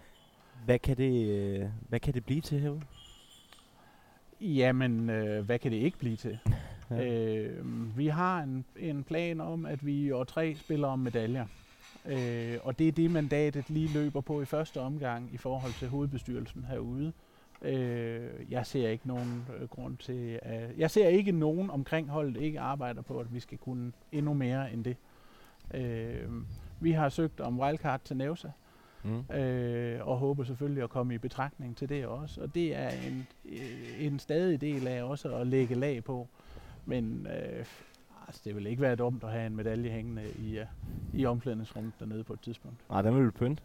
Hvad 0.64 0.78
kan 0.78 0.96
det, 0.96 1.28
øh, 1.28 1.68
hvad 1.88 2.00
kan 2.00 2.14
det 2.14 2.24
blive 2.24 2.40
til 2.40 2.60
herude? 2.60 2.82
Jamen, 4.40 5.10
øh, 5.10 5.44
hvad 5.44 5.58
kan 5.58 5.72
det 5.72 5.78
ikke 5.78 5.98
blive 5.98 6.16
til? 6.16 6.38
ja. 6.90 7.04
øh, 7.04 7.98
vi 7.98 8.06
har 8.06 8.42
en, 8.42 8.64
en 8.76 9.04
plan 9.04 9.40
om, 9.40 9.66
at 9.66 9.86
vi 9.86 9.94
i 9.94 10.10
år 10.10 10.24
tre 10.24 10.54
spiller 10.54 10.88
om 10.88 10.98
medaljer. 10.98 11.46
Øh, 12.06 12.58
og 12.62 12.78
det 12.78 12.88
er 12.88 12.92
det 12.92 13.10
mandatet 13.10 13.70
lige 13.70 13.88
løber 13.88 14.20
på 14.20 14.42
i 14.42 14.44
første 14.44 14.80
omgang 14.80 15.34
i 15.34 15.36
forhold 15.36 15.72
til 15.72 15.88
hovedbestyrelsen 15.88 16.64
herude. 16.64 17.12
Øh, 17.64 18.30
jeg 18.50 18.66
ser 18.66 18.88
ikke 18.88 19.08
nogen 19.08 19.46
øh, 19.58 19.68
grund 19.68 19.96
til, 19.96 20.38
at, 20.42 20.78
jeg 20.78 20.90
ser 20.90 21.08
ikke 21.08 21.32
nogen 21.32 21.70
omkring 21.70 22.08
holdet 22.08 22.42
ikke 22.42 22.60
arbejder 22.60 23.02
på, 23.02 23.18
at 23.18 23.34
vi 23.34 23.40
skal 23.40 23.58
kunne 23.58 23.92
endnu 24.12 24.34
mere 24.34 24.72
end 24.72 24.84
det. 24.84 24.96
Øh, 25.74 26.28
vi 26.80 26.92
har 26.92 27.08
søgt 27.08 27.40
om 27.40 27.60
wildcard 27.60 28.00
til 28.04 28.16
Nevsa, 28.16 28.48
mm. 29.04 29.34
øh, 29.36 30.08
og 30.08 30.18
håber 30.18 30.44
selvfølgelig 30.44 30.82
at 30.82 30.90
komme 30.90 31.14
i 31.14 31.18
betragtning 31.18 31.76
til 31.76 31.88
det 31.88 32.06
også. 32.06 32.40
Og 32.40 32.54
det 32.54 32.76
er 32.76 32.88
en, 32.88 33.26
øh, 33.44 34.06
en 34.06 34.18
stadig 34.18 34.60
del 34.60 34.86
af 34.86 35.02
også 35.02 35.36
at 35.36 35.46
lægge 35.46 35.74
lag 35.74 36.04
på. 36.04 36.28
Men 36.84 37.26
øh, 37.26 37.64
altså, 38.26 38.42
det 38.44 38.56
vil 38.56 38.66
ikke 38.66 38.82
være 38.82 38.96
dumt 38.96 39.24
at 39.24 39.30
have 39.30 39.46
en 39.46 39.56
medalje 39.56 39.90
hængende 39.90 40.22
i, 40.38 40.58
uh, 40.60 40.66
i 41.20 41.26
omklædningsrummet 41.26 41.92
dernede 42.00 42.24
på 42.24 42.32
et 42.32 42.40
tidspunkt. 42.40 42.76
Nej, 42.90 43.02
den 43.02 43.16
vil 43.16 43.26
du 43.26 43.30
pynte. 43.30 43.62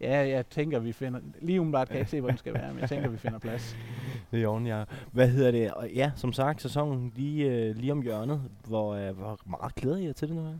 Ja, 0.00 0.28
jeg 0.28 0.48
tænker, 0.48 0.78
vi 0.78 0.92
finder... 0.92 1.20
Lige 1.40 1.60
umiddelbart 1.60 1.88
kan 1.88 1.94
jeg 1.94 2.00
ikke 2.00 2.10
se, 2.10 2.20
hvor 2.20 2.28
den 2.28 2.38
skal 2.38 2.54
være, 2.54 2.72
men 2.72 2.80
jeg 2.80 2.88
tænker, 2.88 3.08
vi 3.08 3.16
finder 3.16 3.38
plads. 3.38 3.76
Det 4.30 4.42
er 4.42 4.60
ja. 4.60 4.84
Hvad 5.12 5.28
hedder 5.28 5.50
det? 5.50 5.70
Og 5.70 5.90
ja, 5.90 6.12
som 6.16 6.32
sagt, 6.32 6.62
sæsonen 6.62 7.12
lige, 7.16 7.52
øh, 7.52 7.76
lige 7.76 7.92
om 7.92 8.02
hjørnet. 8.02 8.42
Hvor, 8.66 8.94
øh, 8.94 9.18
hvor 9.18 9.38
meget 9.46 9.74
glæder 9.74 9.98
jeg 9.98 10.16
til 10.16 10.28
det 10.28 10.36
nu 10.36 10.42
her? 10.42 10.54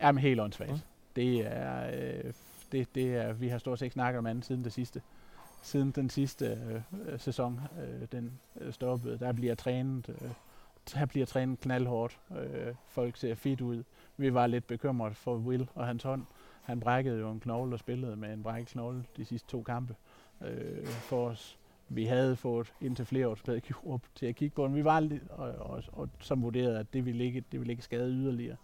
Jamen, 0.00 0.22
helt 0.22 0.40
åndssvagt. 0.40 0.70
Ja. 0.70 0.78
Det 1.16 1.46
er... 1.46 1.90
Øh, 1.94 2.32
det, 2.72 2.94
det 2.94 3.16
er, 3.16 3.32
vi 3.32 3.48
har 3.48 3.58
stort 3.58 3.78
set 3.78 3.86
ikke 3.86 3.94
snakket 3.94 4.18
om 4.18 4.26
andet 4.26 4.44
siden 4.44 4.64
det 4.64 4.72
sidste. 4.72 5.02
Siden 5.62 5.90
den 5.90 6.10
sidste 6.10 6.46
øh, 6.46 7.20
sæson, 7.20 7.60
øh, 7.82 8.08
den 8.12 8.32
øh, 8.60 8.72
stoppede, 8.72 9.18
der 9.18 9.32
bliver 9.32 9.54
trænet, 9.54 10.08
øh, 10.08 10.30
der 10.94 11.06
bliver 11.06 11.26
trænet 11.26 11.60
knaldhårdt. 11.60 12.18
Øh, 12.30 12.74
folk 12.86 13.16
ser 13.16 13.34
fit 13.34 13.60
ud. 13.60 13.84
Vi 14.16 14.34
var 14.34 14.46
lidt 14.46 14.66
bekymret 14.66 15.16
for 15.16 15.36
Will 15.36 15.68
og 15.74 15.86
hans 15.86 16.02
hånd. 16.02 16.24
Han 16.68 16.80
brækkede 16.80 17.18
jo 17.18 17.30
en 17.30 17.40
knogle 17.40 17.74
og 17.74 17.78
spillede 17.78 18.16
med 18.16 18.32
en 18.32 18.42
brækket 18.42 18.68
knogle 18.68 19.04
de 19.16 19.24
sidste 19.24 19.48
to 19.48 19.62
kampe 19.62 19.94
øh, 20.40 20.86
for 20.86 21.28
os. 21.28 21.58
Vi 21.88 22.04
havde 22.04 22.36
fået 22.36 22.72
indtil 22.80 23.04
flere 23.04 23.28
års 23.28 23.42
pædagog 23.42 24.00
til 24.14 24.26
at 24.26 24.34
kigge 24.34 24.54
på 24.54 24.66
den. 24.66 24.74
Vi 24.74 24.84
var 24.84 25.00
lidt, 25.00 25.22
og, 25.30 25.48
og, 25.50 25.82
og, 25.92 26.08
som 26.20 26.42
vurderede, 26.42 26.78
at 26.78 26.92
det 26.92 27.04
ville 27.04 27.24
ikke, 27.24 27.44
det 27.52 27.60
ville 27.60 27.72
ikke 27.72 27.82
skade 27.82 28.12
yderligere. 28.12 28.56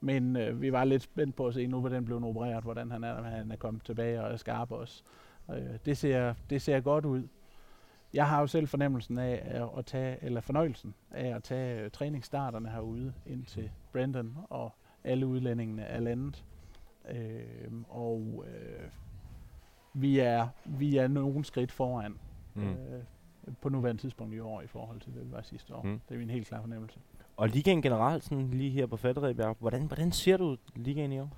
Men 0.00 0.36
øh, 0.36 0.60
vi 0.60 0.72
var 0.72 0.84
lidt 0.84 1.02
spændt 1.02 1.36
på 1.36 1.46
at 1.46 1.54
se 1.54 1.66
nu, 1.66 1.80
hvordan 1.80 2.04
blev 2.04 2.24
opereret, 2.24 2.64
hvordan 2.64 2.90
han 2.90 3.04
er, 3.04 3.22
han 3.22 3.52
er 3.52 3.56
kommet 3.56 3.82
tilbage 3.84 4.22
og 4.22 4.32
er 4.32 4.36
skarp 4.36 4.72
også. 4.72 5.02
Øh, 5.50 5.78
det, 5.84 5.96
ser, 5.96 6.34
det 6.50 6.62
ser 6.62 6.80
godt 6.80 7.04
ud. 7.04 7.28
Jeg 8.12 8.28
har 8.28 8.40
jo 8.40 8.46
selv 8.46 8.68
fornemmelsen 8.68 9.18
af 9.18 9.62
at 9.78 9.86
tage, 9.86 10.24
eller 10.24 10.40
fornøjelsen 10.40 10.94
af 11.10 11.36
at 11.36 11.42
tage 11.42 11.80
øh, 11.80 11.90
træningsstarterne 11.90 12.70
herude 12.70 13.12
ind 13.26 13.44
til 13.44 13.70
Brandon 13.92 14.36
og 14.50 14.72
alle 15.04 15.26
udlændingene 15.26 15.82
er 15.82 16.00
landet. 16.00 16.44
Øh, 17.08 17.72
og 17.88 18.44
øh, 18.48 18.88
vi 19.94 20.18
er 20.18 20.48
vi 20.64 20.96
er 20.96 21.08
nogle 21.08 21.44
skridt 21.44 21.72
foran 21.72 22.18
mm. 22.54 22.62
øh, 22.62 23.02
på 23.60 23.68
nuværende 23.68 24.02
tidspunkt 24.02 24.34
i 24.34 24.38
år 24.38 24.62
i 24.62 24.66
forhold 24.66 25.00
til 25.00 25.14
det, 25.14 25.26
vi 25.26 25.32
var 25.32 25.42
sidste 25.42 25.74
år. 25.74 25.82
Mm. 25.82 26.00
Det 26.08 26.14
er 26.14 26.18
min 26.18 26.30
helt 26.30 26.46
klar 26.46 26.60
fornemmelse. 26.60 26.98
Og 27.36 27.48
ligaen 27.48 27.82
generelt, 27.82 28.24
sådan 28.24 28.50
lige 28.50 28.70
her 28.70 28.86
på 28.86 28.96
Fatterebjerg, 28.96 29.56
hvordan, 29.60 29.86
hvordan 29.86 30.12
ser 30.12 30.36
du 30.36 30.56
ligaen 30.76 31.12
i 31.12 31.18
år? 31.18 31.36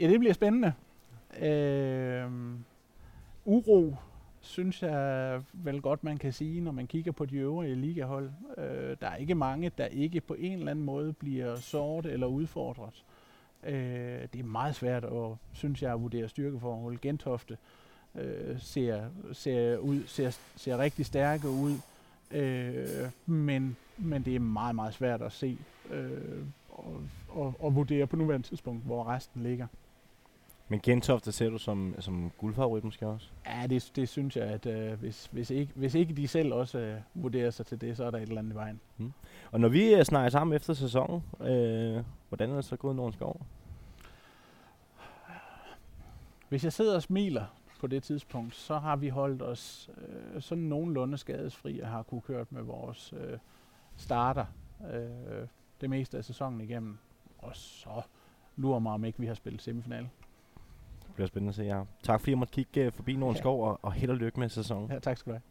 Ja, 0.00 0.08
det 0.08 0.18
bliver 0.18 0.34
spændende. 0.34 0.72
Øh, 1.40 2.30
uro, 3.44 3.96
synes 4.40 4.82
jeg 4.82 5.42
vel 5.52 5.80
godt, 5.80 6.04
man 6.04 6.16
kan 6.16 6.32
sige, 6.32 6.60
når 6.60 6.72
man 6.72 6.86
kigger 6.86 7.12
på 7.12 7.24
de 7.24 7.36
øvrige 7.36 7.74
ligahold. 7.74 8.30
Øh, 8.58 8.96
der 9.00 9.08
er 9.08 9.16
ikke 9.16 9.34
mange, 9.34 9.70
der 9.78 9.86
ikke 9.86 10.20
på 10.20 10.34
en 10.34 10.52
eller 10.58 10.70
anden 10.70 10.84
måde 10.84 11.12
bliver 11.12 11.56
såret 11.56 12.06
eller 12.06 12.26
udfordret. 12.26 13.04
Øh, 13.64 14.22
det 14.32 14.38
er 14.38 14.44
meget 14.44 14.74
svært 14.74 15.04
at, 15.04 15.36
synes 15.52 15.82
jeg, 15.82 15.92
at 15.92 16.00
vurdere 16.00 16.28
styrkeforhold. 16.28 16.98
Gentofte 17.00 17.58
øh, 18.14 18.60
ser, 18.60 19.04
ser, 19.32 19.76
ud, 19.76 20.02
ser, 20.06 20.38
ser 20.56 20.78
rigtig 20.78 21.06
stærke 21.06 21.48
ud, 21.48 21.76
øh, 22.30 23.08
men, 23.26 23.76
men 23.98 24.22
det 24.22 24.34
er 24.34 24.40
meget, 24.40 24.74
meget 24.74 24.94
svært 24.94 25.22
at 25.22 25.32
se 25.32 25.58
øh, 25.90 26.44
og, 26.70 27.02
og, 27.28 27.54
og 27.58 27.74
vurdere 27.74 28.06
på 28.06 28.16
nuværende 28.16 28.46
tidspunkt, 28.46 28.84
hvor 28.84 29.04
resten 29.04 29.42
ligger. 29.42 29.66
Men 30.70 30.80
Gentofte 30.80 31.32
ser 31.32 31.50
du 31.50 31.58
som, 31.58 31.94
som 31.98 32.30
guldfavorit 32.38 32.84
måske 32.84 33.06
også? 33.06 33.28
Ja, 33.46 33.66
det, 33.66 33.92
det 33.96 34.08
synes 34.08 34.36
jeg, 34.36 34.44
at 34.44 34.66
øh, 34.66 35.00
hvis, 35.00 35.28
hvis, 35.32 35.50
ikke, 35.50 35.72
hvis 35.74 35.94
ikke 35.94 36.14
de 36.14 36.28
selv 36.28 36.54
også 36.54 36.78
øh, 36.78 37.00
vurderer 37.14 37.50
sig 37.50 37.66
til 37.66 37.80
det, 37.80 37.96
så 37.96 38.04
er 38.04 38.10
der 38.10 38.18
et 38.18 38.22
eller 38.22 38.38
andet 38.38 38.52
i 38.52 38.54
vejen. 38.54 38.80
Hmm. 38.96 39.12
Og 39.50 39.60
når 39.60 39.68
vi 39.68 39.94
øh, 39.94 40.04
snakker 40.04 40.30
sammen 40.30 40.56
efter 40.56 40.74
sæsonen, 40.74 41.22
øh, 41.40 42.04
hvordan 42.28 42.50
er 42.50 42.54
det 42.54 42.64
så 42.64 42.76
gået 42.76 42.96
Nordens 42.96 43.14
Skov? 43.14 43.40
Hvis 46.48 46.64
jeg 46.64 46.72
sidder 46.72 46.94
og 46.94 47.02
smiler 47.02 47.44
på 47.80 47.86
det 47.86 48.02
tidspunkt, 48.02 48.54
så 48.54 48.78
har 48.78 48.96
vi 48.96 49.08
holdt 49.08 49.42
os 49.42 49.90
øh, 50.08 50.42
sådan 50.42 50.64
nogenlunde 50.64 51.18
skadesfri 51.18 51.80
og 51.80 51.88
har 51.88 52.02
kunne 52.02 52.20
kørt 52.20 52.52
med 52.52 52.62
vores 52.62 53.14
øh, 53.16 53.38
starter 53.96 54.44
øh, 54.92 55.46
det 55.80 55.90
meste 55.90 56.18
af 56.18 56.24
sæsonen 56.24 56.60
igennem. 56.60 56.98
Og 57.38 57.56
så 57.56 58.02
lurer 58.56 58.78
mig 58.78 58.92
om 58.92 59.04
ikke, 59.04 59.18
vi 59.18 59.26
har 59.26 59.34
spillet 59.34 59.62
semifinal. 59.62 60.08
Det 61.10 61.14
bliver 61.14 61.28
spændende 61.28 61.48
at 61.48 61.54
se, 61.54 61.62
ja. 61.62 61.82
Tak 62.02 62.20
fordi 62.20 62.30
jeg 62.30 62.38
måtte 62.38 62.52
kigge 62.52 62.84
øh, 62.84 62.92
forbi 62.92 63.16
Nordens 63.16 63.38
ja. 63.38 63.42
Skov, 63.42 63.64
og, 63.64 63.78
og 63.82 63.92
held 63.92 64.10
og 64.10 64.16
lykke 64.16 64.40
med 64.40 64.48
sæsonen. 64.48 64.90
Ja, 64.90 64.98
tak 64.98 65.16
skal 65.18 65.30
du 65.30 65.34
have. 65.34 65.42